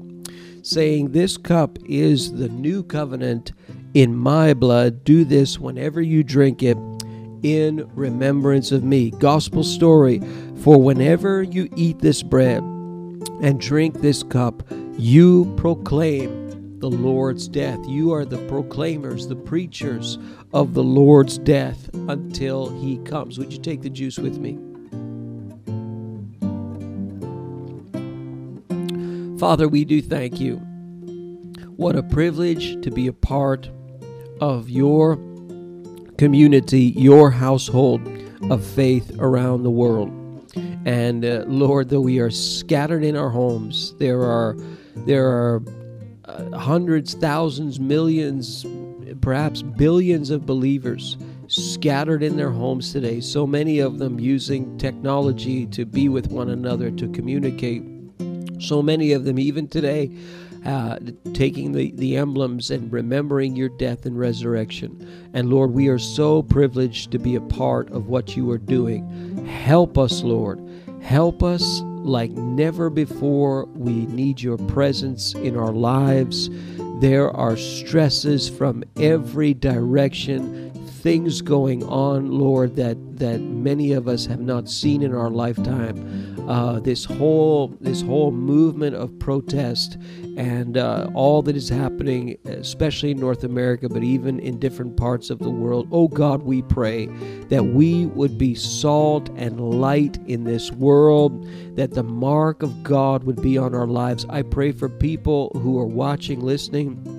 [0.64, 3.54] saying, This cup is the new covenant
[3.94, 5.04] in my blood.
[5.04, 6.78] Do this whenever you drink it
[7.44, 9.12] in remembrance of me.
[9.12, 10.22] Gospel story
[10.64, 14.64] For whenever you eat this bread and drink this cup,
[14.98, 17.80] you proclaim the Lord's death.
[17.88, 20.18] You are the proclaimers, the preachers
[20.52, 23.38] of the Lord's death until he comes.
[23.38, 24.58] Would you take the juice with me?
[29.46, 30.56] Father, we do thank you.
[31.76, 33.70] What a privilege to be a part
[34.42, 35.18] of your
[36.18, 38.02] community, your household
[38.50, 40.10] of faith around the world.
[40.86, 44.58] And uh, Lord, though we are scattered in our homes, there are
[44.96, 45.62] there are
[46.26, 48.66] uh, hundreds, thousands, millions,
[49.22, 51.18] perhaps billions of believers
[51.50, 53.22] scattered in their homes today.
[53.22, 57.84] So many of them using technology to be with one another, to communicate
[58.60, 60.12] so many of them, even today,
[60.66, 60.98] uh,
[61.34, 65.30] taking the, the emblems and remembering your death and resurrection.
[65.34, 69.46] And Lord, we are so privileged to be a part of what you are doing.
[69.46, 70.60] Help us, Lord.
[71.02, 73.66] Help us like never before.
[73.66, 76.50] We need your presence in our lives.
[77.00, 80.65] There are stresses from every direction
[81.06, 86.34] things going on, Lord, that that many of us have not seen in our lifetime.
[86.50, 90.00] Uh, this whole this whole movement of protest
[90.36, 95.30] and uh, all that is happening, especially in North America, but even in different parts
[95.30, 95.88] of the world.
[95.92, 97.06] Oh God, we pray
[97.50, 103.26] that we would be salt and light in this world, that the mark of God
[103.26, 104.26] would be on our lives.
[104.28, 107.15] I pray for people who are watching, listening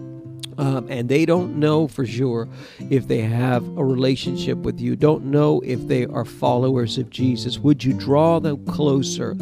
[0.58, 2.48] um, and they don't know for sure
[2.90, 7.58] if they have a relationship with you, don't know if they are followers of Jesus.
[7.58, 9.36] Would you draw them closer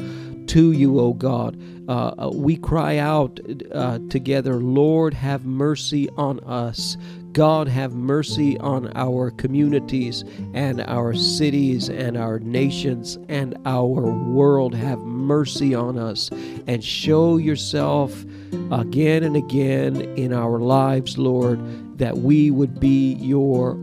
[0.47, 1.59] to you, O God?
[1.89, 3.39] Uh, uh, we cry out
[3.73, 6.97] uh, together, Lord, have mercy on us.
[7.33, 14.75] God, have mercy on our communities and our cities and our nations and our world.
[14.75, 16.31] Have mercy on us
[16.67, 18.25] and show yourself
[18.73, 21.59] again and again in our lives, Lord,
[21.99, 23.75] that we would be your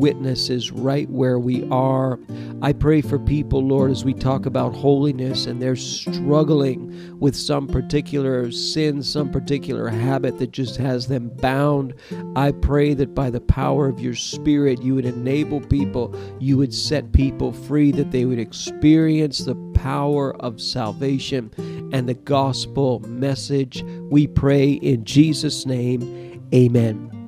[0.00, 2.18] witnesses right where we are.
[2.62, 7.68] I pray for people, Lord, as we talk about holiness and they're struggling with some
[7.68, 11.94] particular sin, some particular habit that just has them bound.
[12.34, 16.74] I pray that by the power of your Spirit, you would enable people, you would
[16.74, 21.50] set people free, that they would experience the power of salvation
[21.92, 23.84] and the gospel message.
[24.10, 26.48] We pray in Jesus' name.
[26.54, 27.19] Amen.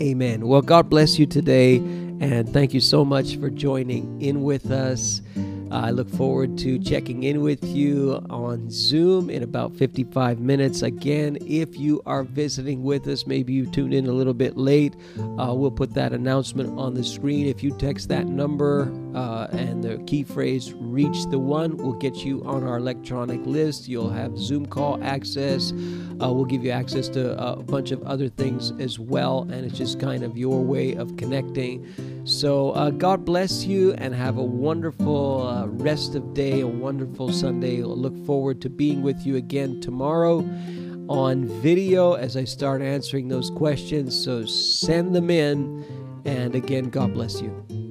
[0.00, 0.46] Amen.
[0.46, 5.22] Well, God bless you today, and thank you so much for joining in with us.
[5.70, 10.82] I look forward to checking in with you on Zoom in about 55 minutes.
[10.82, 14.94] Again, if you are visiting with us, maybe you tuned in a little bit late,
[15.38, 17.46] uh, we'll put that announcement on the screen.
[17.46, 22.16] If you text that number uh, and the key phrase reach the one, we'll get
[22.16, 23.88] you on our electronic list.
[23.88, 25.72] You'll have Zoom call access.
[25.72, 29.76] Uh, we'll give you access to a bunch of other things as well, and it's
[29.76, 31.84] just kind of your way of connecting.
[32.24, 37.32] So, uh, God bless you and have a wonderful uh, rest of day, a wonderful
[37.32, 37.82] Sunday.
[37.82, 40.38] I look forward to being with you again tomorrow
[41.08, 44.18] on video as I start answering those questions.
[44.18, 45.84] So, send them in.
[46.24, 47.85] And again, God bless you.